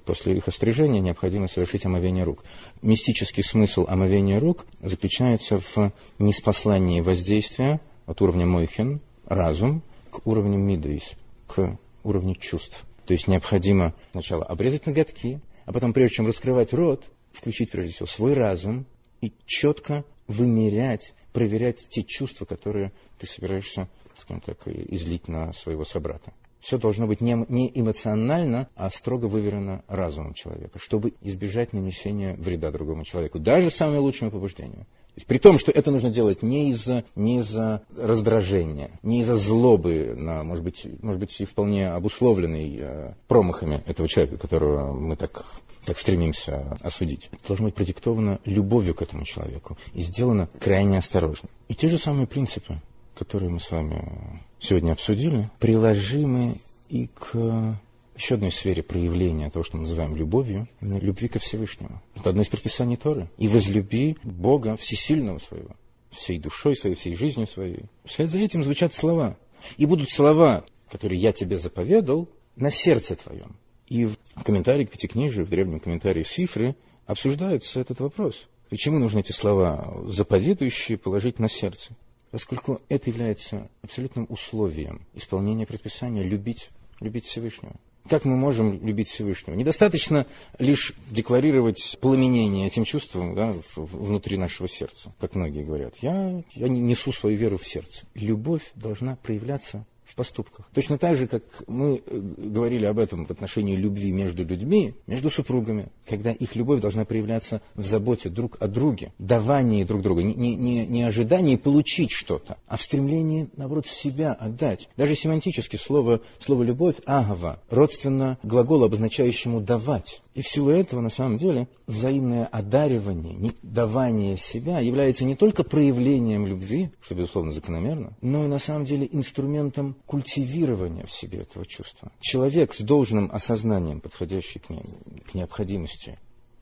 после 0.00 0.36
их 0.36 0.48
острижения 0.48 1.00
необходимо 1.00 1.48
совершить 1.48 1.86
омовение 1.86 2.24
рук. 2.24 2.44
Мистический 2.82 3.42
смысл 3.42 3.86
омовения 3.88 4.38
рук 4.38 4.66
заключается 4.80 5.58
в 5.58 5.92
неспослании 6.18 7.00
воздействия 7.00 7.80
от 8.06 8.20
уровня 8.22 8.46
мойхен, 8.46 9.00
разум, 9.26 9.82
к 10.10 10.26
уровню 10.26 10.58
мидуис, 10.58 11.12
к 11.46 11.78
уровню 12.02 12.34
чувств. 12.36 12.84
То 13.06 13.12
есть 13.12 13.28
необходимо 13.28 13.94
сначала 14.12 14.44
обрезать 14.44 14.86
ноготки, 14.86 15.40
а 15.66 15.72
потом, 15.72 15.92
прежде 15.92 16.16
чем 16.16 16.26
раскрывать 16.26 16.72
рот, 16.72 17.04
включить 17.32 17.70
прежде 17.70 17.92
всего 17.92 18.06
свой 18.06 18.34
разум 18.34 18.86
и 19.20 19.32
четко 19.46 20.04
вымерять, 20.26 21.14
проверять 21.32 21.88
те 21.88 22.02
чувства, 22.02 22.44
которые 22.44 22.92
ты 23.18 23.26
собираешься, 23.26 23.88
скажем 24.18 24.40
так, 24.40 24.58
излить 24.66 25.28
на 25.28 25.52
своего 25.52 25.84
собрата 25.84 26.32
все 26.64 26.78
должно 26.78 27.06
быть 27.06 27.20
не, 27.20 27.44
не 27.50 27.70
эмоционально, 27.74 28.68
а 28.74 28.88
строго 28.88 29.26
выверено 29.26 29.84
разумом 29.86 30.32
человека, 30.32 30.78
чтобы 30.78 31.12
избежать 31.20 31.74
нанесения 31.74 32.36
вреда 32.36 32.70
другому 32.70 33.04
человеку, 33.04 33.38
даже 33.38 33.68
самым 33.68 33.98
лучшим 33.98 34.30
побуждением. 34.30 34.86
При 35.26 35.38
том, 35.38 35.58
что 35.58 35.70
это 35.70 35.90
нужно 35.90 36.10
делать 36.10 36.42
не 36.42 36.70
из-за 36.70 37.04
не 37.14 37.38
из 37.38 37.54
раздражения, 37.96 38.98
не 39.02 39.20
из-за 39.20 39.36
злобы, 39.36 40.14
на, 40.16 40.42
может, 40.42 40.64
быть, 40.64 40.86
может 41.02 41.20
быть, 41.20 41.38
и 41.38 41.44
вполне 41.44 41.90
обусловленной 41.90 42.78
э, 42.80 43.14
промахами 43.28 43.84
этого 43.86 44.08
человека, 44.08 44.38
которого 44.38 44.92
мы 44.92 45.16
так, 45.16 45.44
так 45.84 45.98
стремимся 45.98 46.76
осудить. 46.80 47.28
Это 47.30 47.48
должно 47.48 47.66
быть 47.66 47.74
продиктовано 47.74 48.40
любовью 48.46 48.94
к 48.94 49.02
этому 49.02 49.24
человеку 49.24 49.76
и 49.92 50.00
сделано 50.00 50.48
крайне 50.58 50.96
осторожно. 50.96 51.50
И 51.68 51.74
те 51.74 51.88
же 51.88 51.98
самые 51.98 52.26
принципы 52.26 52.80
которые 53.14 53.50
мы 53.50 53.60
с 53.60 53.70
вами 53.70 54.42
сегодня 54.58 54.92
обсудили, 54.92 55.50
приложимы 55.58 56.56
и 56.88 57.08
к 57.08 57.78
еще 58.16 58.34
одной 58.34 58.52
сфере 58.52 58.82
проявления 58.82 59.50
того, 59.50 59.64
что 59.64 59.76
мы 59.76 59.82
называем 59.82 60.14
любовью, 60.16 60.68
любви 60.80 61.28
ко 61.28 61.38
Всевышнему. 61.38 62.00
Это 62.14 62.30
одно 62.30 62.42
из 62.42 62.48
предписаний 62.48 62.96
Торы. 62.96 63.28
И 63.38 63.48
возлюби 63.48 64.16
Бога 64.22 64.76
всесильного 64.76 65.38
своего, 65.38 65.74
всей 66.10 66.38
душой 66.38 66.76
своей, 66.76 66.94
всей 66.94 67.16
жизнью 67.16 67.46
своей. 67.46 67.84
Вслед 68.04 68.30
за 68.30 68.38
этим 68.38 68.62
звучат 68.62 68.94
слова. 68.94 69.36
И 69.76 69.86
будут 69.86 70.10
слова, 70.10 70.64
которые 70.90 71.20
я 71.20 71.32
тебе 71.32 71.58
заповедал, 71.58 72.28
на 72.56 72.70
сердце 72.70 73.16
твоем. 73.16 73.56
И 73.88 74.06
в 74.06 74.16
комментарии 74.44 74.84
к 74.84 74.92
Пятикнижию, 74.92 75.44
в 75.44 75.50
древнем 75.50 75.80
комментарии 75.80 76.22
Сифры, 76.22 76.76
обсуждается 77.06 77.80
этот 77.80 78.00
вопрос. 78.00 78.46
Почему 78.70 78.98
нужно 78.98 79.18
эти 79.18 79.32
слова, 79.32 80.02
заповедующие, 80.06 80.98
положить 80.98 81.38
на 81.38 81.48
сердце? 81.48 81.92
Поскольку 82.34 82.80
это 82.88 83.10
является 83.10 83.70
абсолютным 83.80 84.26
условием 84.28 85.06
исполнения 85.14 85.66
предписания 85.66 86.24
любить, 86.24 86.68
любить 86.98 87.26
Всевышнего. 87.26 87.76
Как 88.08 88.24
мы 88.24 88.34
можем 88.36 88.84
любить 88.84 89.06
Всевышнего? 89.06 89.54
Недостаточно 89.54 90.26
лишь 90.58 90.94
декларировать 91.12 91.96
пламенение 92.00 92.66
этим 92.66 92.82
чувством 92.82 93.36
да, 93.36 93.54
внутри 93.76 94.36
нашего 94.36 94.68
сердца, 94.68 95.14
как 95.20 95.36
многие 95.36 95.62
говорят. 95.62 95.94
Я, 96.02 96.42
я 96.56 96.68
несу 96.68 97.12
свою 97.12 97.38
веру 97.38 97.56
в 97.56 97.64
сердце. 97.64 98.04
Любовь 98.14 98.68
должна 98.74 99.14
проявляться 99.14 99.86
в 100.04 100.14
поступках. 100.14 100.68
Точно 100.72 100.98
так 100.98 101.16
же, 101.16 101.26
как 101.26 101.42
мы 101.66 102.02
э, 102.04 102.18
говорили 102.18 102.84
об 102.86 102.98
этом 102.98 103.26
в 103.26 103.30
отношении 103.30 103.76
любви 103.76 104.12
между 104.12 104.44
людьми, 104.44 104.94
между 105.06 105.30
супругами, 105.30 105.88
когда 106.06 106.30
их 106.30 106.54
любовь 106.56 106.80
должна 106.80 107.04
проявляться 107.04 107.62
в 107.74 107.84
заботе 107.84 108.28
друг 108.28 108.56
о 108.60 108.68
друге, 108.68 109.12
давании 109.18 109.84
друг 109.84 110.02
друга, 110.02 110.22
не, 110.22 110.54
не, 110.54 110.86
не 110.86 111.02
ожидании 111.02 111.56
получить 111.56 112.10
что-то, 112.10 112.58
а 112.66 112.76
в 112.76 112.82
стремлении, 112.82 113.48
наоборот, 113.56 113.86
себя 113.86 114.32
отдать. 114.32 114.88
Даже 114.96 115.14
семантически 115.14 115.76
слово, 115.76 116.20
слово 116.40 116.62
«любовь»– 116.62 116.96
«агава», 117.06 117.60
родственно 117.70 118.38
глаголу, 118.42 118.84
обозначающему 118.84 119.60
«давать». 119.60 120.22
И 120.34 120.42
в 120.42 120.48
силу 120.48 120.70
этого, 120.70 121.00
на 121.00 121.10
самом 121.10 121.38
деле, 121.38 121.68
взаимное 121.86 122.46
одаривание, 122.46 123.52
давание 123.62 124.36
себя 124.36 124.80
является 124.80 125.24
не 125.24 125.36
только 125.36 125.62
проявлением 125.62 126.46
любви, 126.46 126.90
что, 127.00 127.14
безусловно, 127.14 127.52
закономерно, 127.52 128.16
но 128.20 128.44
и, 128.44 128.48
на 128.48 128.58
самом 128.58 128.84
деле, 128.84 129.08
инструментом 129.10 129.93
культивирования 130.06 131.06
в 131.06 131.12
себе 131.12 131.40
этого 131.40 131.66
чувства. 131.66 132.12
Человек 132.20 132.74
с 132.74 132.80
должным 132.80 133.30
осознанием, 133.32 134.00
подходящий 134.00 134.58
к, 134.58 134.70
не, 134.70 134.82
к 135.26 135.34
необходимости 135.34 136.18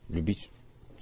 любить 0.09 0.49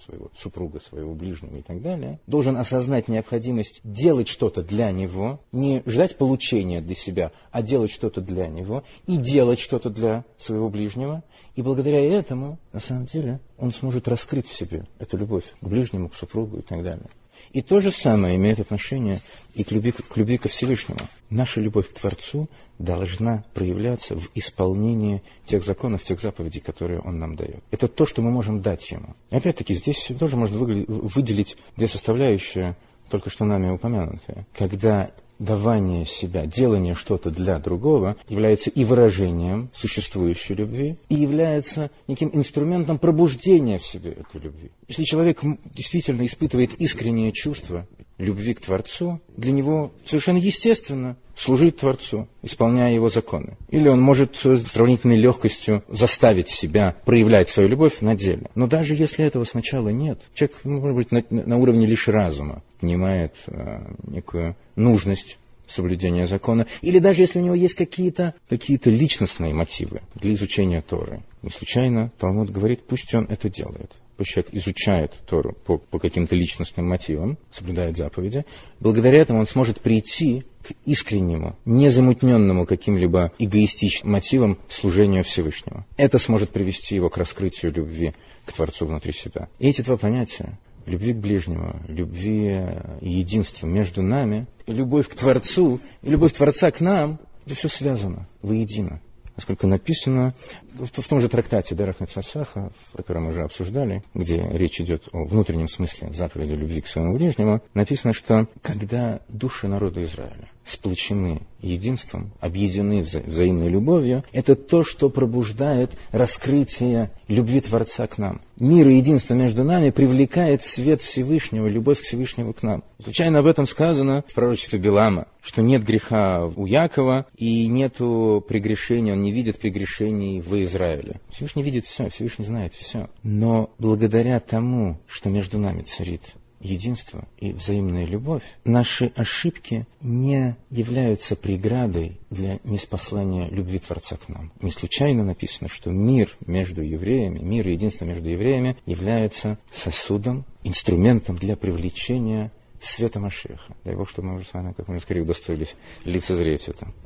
своего 0.02 0.32
супруга, 0.36 0.80
своего 0.82 1.14
ближнего 1.14 1.58
и 1.58 1.62
так 1.62 1.82
далее, 1.82 2.20
должен 2.28 2.58
осознать 2.58 3.08
необходимость 3.08 3.82
делать 3.84 4.28
что-то 4.28 4.64
для 4.64 4.92
него, 4.92 5.40
не 5.52 5.84
ждать 5.86 6.18
получения 6.18 6.82
для 6.82 6.96
себя, 6.96 7.32
а 7.52 7.62
делать 7.62 7.92
что-то 7.92 8.22
для 8.22 8.48
него 8.48 8.84
и 9.08 9.18
делать 9.18 9.60
что-то 9.60 9.90
для 9.90 10.26
своего 10.38 10.70
ближнего. 10.70 11.24
И 11.56 11.62
благодаря 11.62 12.02
этому, 12.02 12.58
на 12.74 12.80
самом 12.80 13.06
деле, 13.06 13.40
он 13.58 13.72
сможет 13.72 14.08
раскрыть 14.08 14.48
в 14.48 14.56
себе 14.56 14.88
эту 15.00 15.18
любовь 15.18 15.46
к 15.62 15.68
ближнему, 15.68 16.10
к 16.10 16.16
супругу 16.16 16.58
и 16.58 16.62
так 16.62 16.84
далее. 16.84 17.10
И 17.52 17.62
то 17.62 17.80
же 17.80 17.92
самое 17.92 18.36
имеет 18.36 18.60
отношение 18.60 19.20
и 19.54 19.64
к 19.64 19.72
любви, 19.72 19.92
к 19.92 20.18
любви 20.18 20.38
ко 20.38 20.48
Всевышнему. 20.48 21.00
Наша 21.30 21.60
любовь 21.60 21.90
к 21.90 21.94
Творцу 21.94 22.48
должна 22.80 23.44
проявляться 23.54 24.16
в 24.16 24.30
исполнении 24.36 25.22
тех 25.46 25.66
законов, 25.66 26.04
тех 26.04 26.22
заповедей, 26.22 26.62
которые 26.62 27.02
Он 27.02 27.20
нам 27.20 27.36
дает. 27.36 27.64
Это 27.72 27.88
то, 27.88 28.06
что 28.06 28.22
мы 28.22 28.32
можем 28.32 28.62
дать 28.62 28.90
Ему. 28.92 29.16
И 29.30 29.36
опять-таки, 29.36 29.76
здесь 29.76 30.12
тоже 30.18 30.38
можно 30.38 30.58
выделить 30.58 31.58
две 31.76 31.88
составляющие, 31.88 32.78
только 33.10 33.30
что 33.30 33.46
нами 33.46 33.70
упомянутые. 33.70 34.46
Когда 34.58 35.12
давание 35.42 36.06
себя, 36.06 36.46
делание 36.46 36.94
что-то 36.94 37.32
для 37.32 37.58
другого 37.58 38.16
является 38.30 38.70
и 38.70 38.86
выражением 38.86 39.72
существующей 39.74 40.54
любви, 40.54 40.98
и 41.10 41.16
является 41.16 41.90
неким 42.08 42.30
инструментом 42.32 43.00
пробуждения 43.00 43.80
в 43.80 43.86
себе 43.86 44.12
этой 44.12 44.40
любви. 44.40 44.72
Если 44.88 45.04
человек 45.04 45.42
действительно 45.74 46.26
испытывает 46.28 46.76
искреннее 46.76 47.32
чувство 47.32 47.88
любви 48.20 48.54
к 48.54 48.62
Творцу, 48.62 49.20
для 49.36 49.52
него 49.52 49.92
совершенно 50.06 50.38
естественно 50.38 51.18
служить 51.42 51.78
Творцу, 51.78 52.28
исполняя 52.44 52.94
его 52.94 53.10
законы. 53.10 53.58
Или 53.70 53.88
он 53.88 54.00
может 54.00 54.36
с 54.36 54.64
сравнительной 54.68 55.18
легкостью 55.18 55.84
заставить 55.88 56.50
себя 56.50 56.96
проявлять 57.06 57.50
свою 57.50 57.68
любовь 57.68 58.02
на 58.02 58.16
деле. 58.16 58.50
Но 58.54 58.68
даже 58.68 58.94
если 58.94 59.26
этого 59.26 59.44
сначала 59.44 59.90
нет, 59.90 60.22
человек, 60.36 60.64
может 60.64 60.96
быть, 60.96 61.12
на, 61.12 61.24
на 61.32 61.58
уровне 61.58 61.88
лишь 61.88 62.08
разума 62.08 62.62
понимает 62.80 63.34
э, 63.48 63.80
некую 64.04 64.56
нужность 64.76 65.40
соблюдения 65.68 66.28
закона, 66.28 66.68
или 66.82 67.00
даже 67.00 67.22
если 67.22 67.40
у 67.40 67.44
него 67.44 67.56
есть 67.56 67.76
какие-то 67.76 68.36
какие 68.50 68.80
личностные 68.84 69.54
мотивы 69.54 70.02
для 70.16 70.34
изучения 70.34 70.82
Торы. 70.82 71.24
Не 71.42 71.50
случайно 71.50 72.12
Талмуд 72.20 72.52
говорит, 72.52 72.82
пусть 72.88 73.14
он 73.16 73.26
это 73.26 73.50
делает. 73.50 73.96
Человек 74.24 74.54
изучает 74.54 75.14
Тору 75.26 75.54
по, 75.66 75.78
по 75.78 76.00
каким-то 76.00 76.36
личностным 76.36 76.88
мотивам, 76.88 77.38
соблюдает 77.52 77.98
заповеди, 77.98 78.46
благодаря 78.80 79.20
этому 79.20 79.40
он 79.40 79.48
сможет 79.48 79.82
прийти 79.82 80.44
к 80.64 80.74
искреннему, 80.86 81.56
незамутненному 81.66 82.66
каким-либо 82.66 83.32
эгоистичным 83.40 84.14
мотивам 84.14 84.60
служения 84.70 85.24
Всевышнего. 85.24 85.86
Это 85.98 86.20
сможет 86.20 86.52
привести 86.52 86.96
его 86.96 87.10
к 87.10 87.18
раскрытию 87.18 87.74
любви 87.74 88.14
к 88.46 88.54
Творцу 88.54 88.86
внутри 88.86 89.14
себя. 89.14 89.50
И 89.60 89.70
эти 89.70 89.82
два 89.82 89.98
понятия 89.98 90.60
любви 90.86 91.14
к 91.14 91.18
ближнему, 91.18 91.82
любви 91.88 92.60
и 93.02 93.10
единства 93.10 93.68
между 93.68 94.02
нами, 94.02 94.48
любовь 94.68 95.08
к 95.08 95.16
Творцу 95.16 95.80
и 96.02 96.10
любовь 96.10 96.34
Творца 96.34 96.72
к 96.72 96.82
нам, 96.82 97.20
это 97.46 97.56
все 97.56 97.68
связано 97.68 98.28
воедино. 98.42 99.02
Поскольку 99.36 99.68
написано 99.68 100.34
в, 100.74 100.90
том 100.90 101.20
же 101.20 101.30
трактате 101.30 101.76
Дарах 101.76 102.00
Нецасаха, 102.00 102.72
который 102.96 103.22
мы 103.22 103.30
уже 103.30 103.44
обсуждали, 103.44 104.04
где 104.14 104.46
речь 104.52 104.82
идет 104.82 105.08
о 105.12 105.26
внутреннем 105.26 105.68
смысле 105.68 106.14
заповеди 106.14 106.54
любви 106.54 106.82
к 106.82 106.88
своему 106.88 107.16
ближнему, 107.16 107.62
написано, 107.74 108.14
что 108.14 108.48
когда 108.62 109.22
души 109.30 109.68
народа 109.68 110.04
Израиля 110.04 110.48
сплочены 110.66 111.42
единством, 111.60 112.32
объединены 112.40 113.02
вза 113.02 113.20
взаимной 113.20 113.70
любовью, 113.70 114.24
это 114.32 114.56
то, 114.56 114.84
что 114.84 115.10
пробуждает 115.10 115.92
раскрытие 116.12 117.12
любви 117.28 117.62
Творца 117.62 118.08
к 118.08 118.18
нам. 118.18 118.42
Мир 118.62 118.90
и 118.90 118.98
единство 118.98 119.34
между 119.34 119.64
нами 119.64 119.90
привлекает 119.90 120.62
свет 120.62 121.02
Всевышнего, 121.02 121.66
любовь 121.66 122.00
к 122.00 122.04
Всевышнему 122.04 122.54
к 122.54 122.62
нам. 122.62 122.84
Случайно 123.04 123.40
об 123.40 123.48
этом 123.48 123.66
сказано 123.66 124.24
в 124.28 124.34
пророчестве 124.36 124.78
Белама, 124.78 125.28
что 125.42 125.64
нет 125.64 125.84
греха 125.84 126.46
у 126.46 126.68
Якова 126.68 127.26
и 127.36 127.66
нету 127.66 128.46
прегрешения, 128.48 129.14
он 129.14 129.24
не 129.24 129.32
видит 129.32 129.58
прегрешений 129.58 130.42
в 130.42 130.54
Израиле. 130.64 131.20
Всевышний 131.30 131.64
видит 131.64 131.86
все, 131.86 132.08
Всевышний 132.12 132.46
знает 132.46 132.76
все. 132.76 133.10
Но 133.24 133.72
благодаря 133.80 134.40
тому, 134.40 135.00
что 135.08 135.30
между 135.30 135.58
нами 135.58 135.82
царит 135.82 136.22
единство 136.62 137.28
и 137.38 137.52
взаимная 137.52 138.06
любовь, 138.06 138.44
наши 138.64 139.12
ошибки 139.16 139.86
не 140.02 140.56
являются 140.70 141.36
преградой 141.36 142.20
для 142.30 142.60
неспослания 142.64 143.50
любви 143.50 143.80
Творца 143.80 144.18
к 144.18 144.30
нам. 144.30 144.52
Не 144.62 144.72
случайно 144.72 145.24
написано, 145.24 145.70
что 145.70 145.92
мир 145.92 146.36
между 146.46 146.82
евреями, 146.82 147.40
мир 147.40 147.68
и 147.68 147.74
единство 147.74 148.06
между 148.06 148.30
евреями 148.30 148.78
является 148.86 149.58
сосудом, 149.72 150.46
инструментом 150.64 151.36
для 151.36 151.56
привлечения 151.56 152.52
света 152.82 153.20
Машеха. 153.20 153.76
Дай 153.84 153.96
Бог, 153.96 154.10
чтобы 154.10 154.30
мы 154.30 154.36
уже 154.36 154.46
с 154.46 154.54
вами 154.54 154.74
как 154.74 154.88
можно 154.88 155.02
скорее 155.02 155.22
удостоились 155.22 155.76
лицезреть 156.04 156.68
это. 156.68 156.92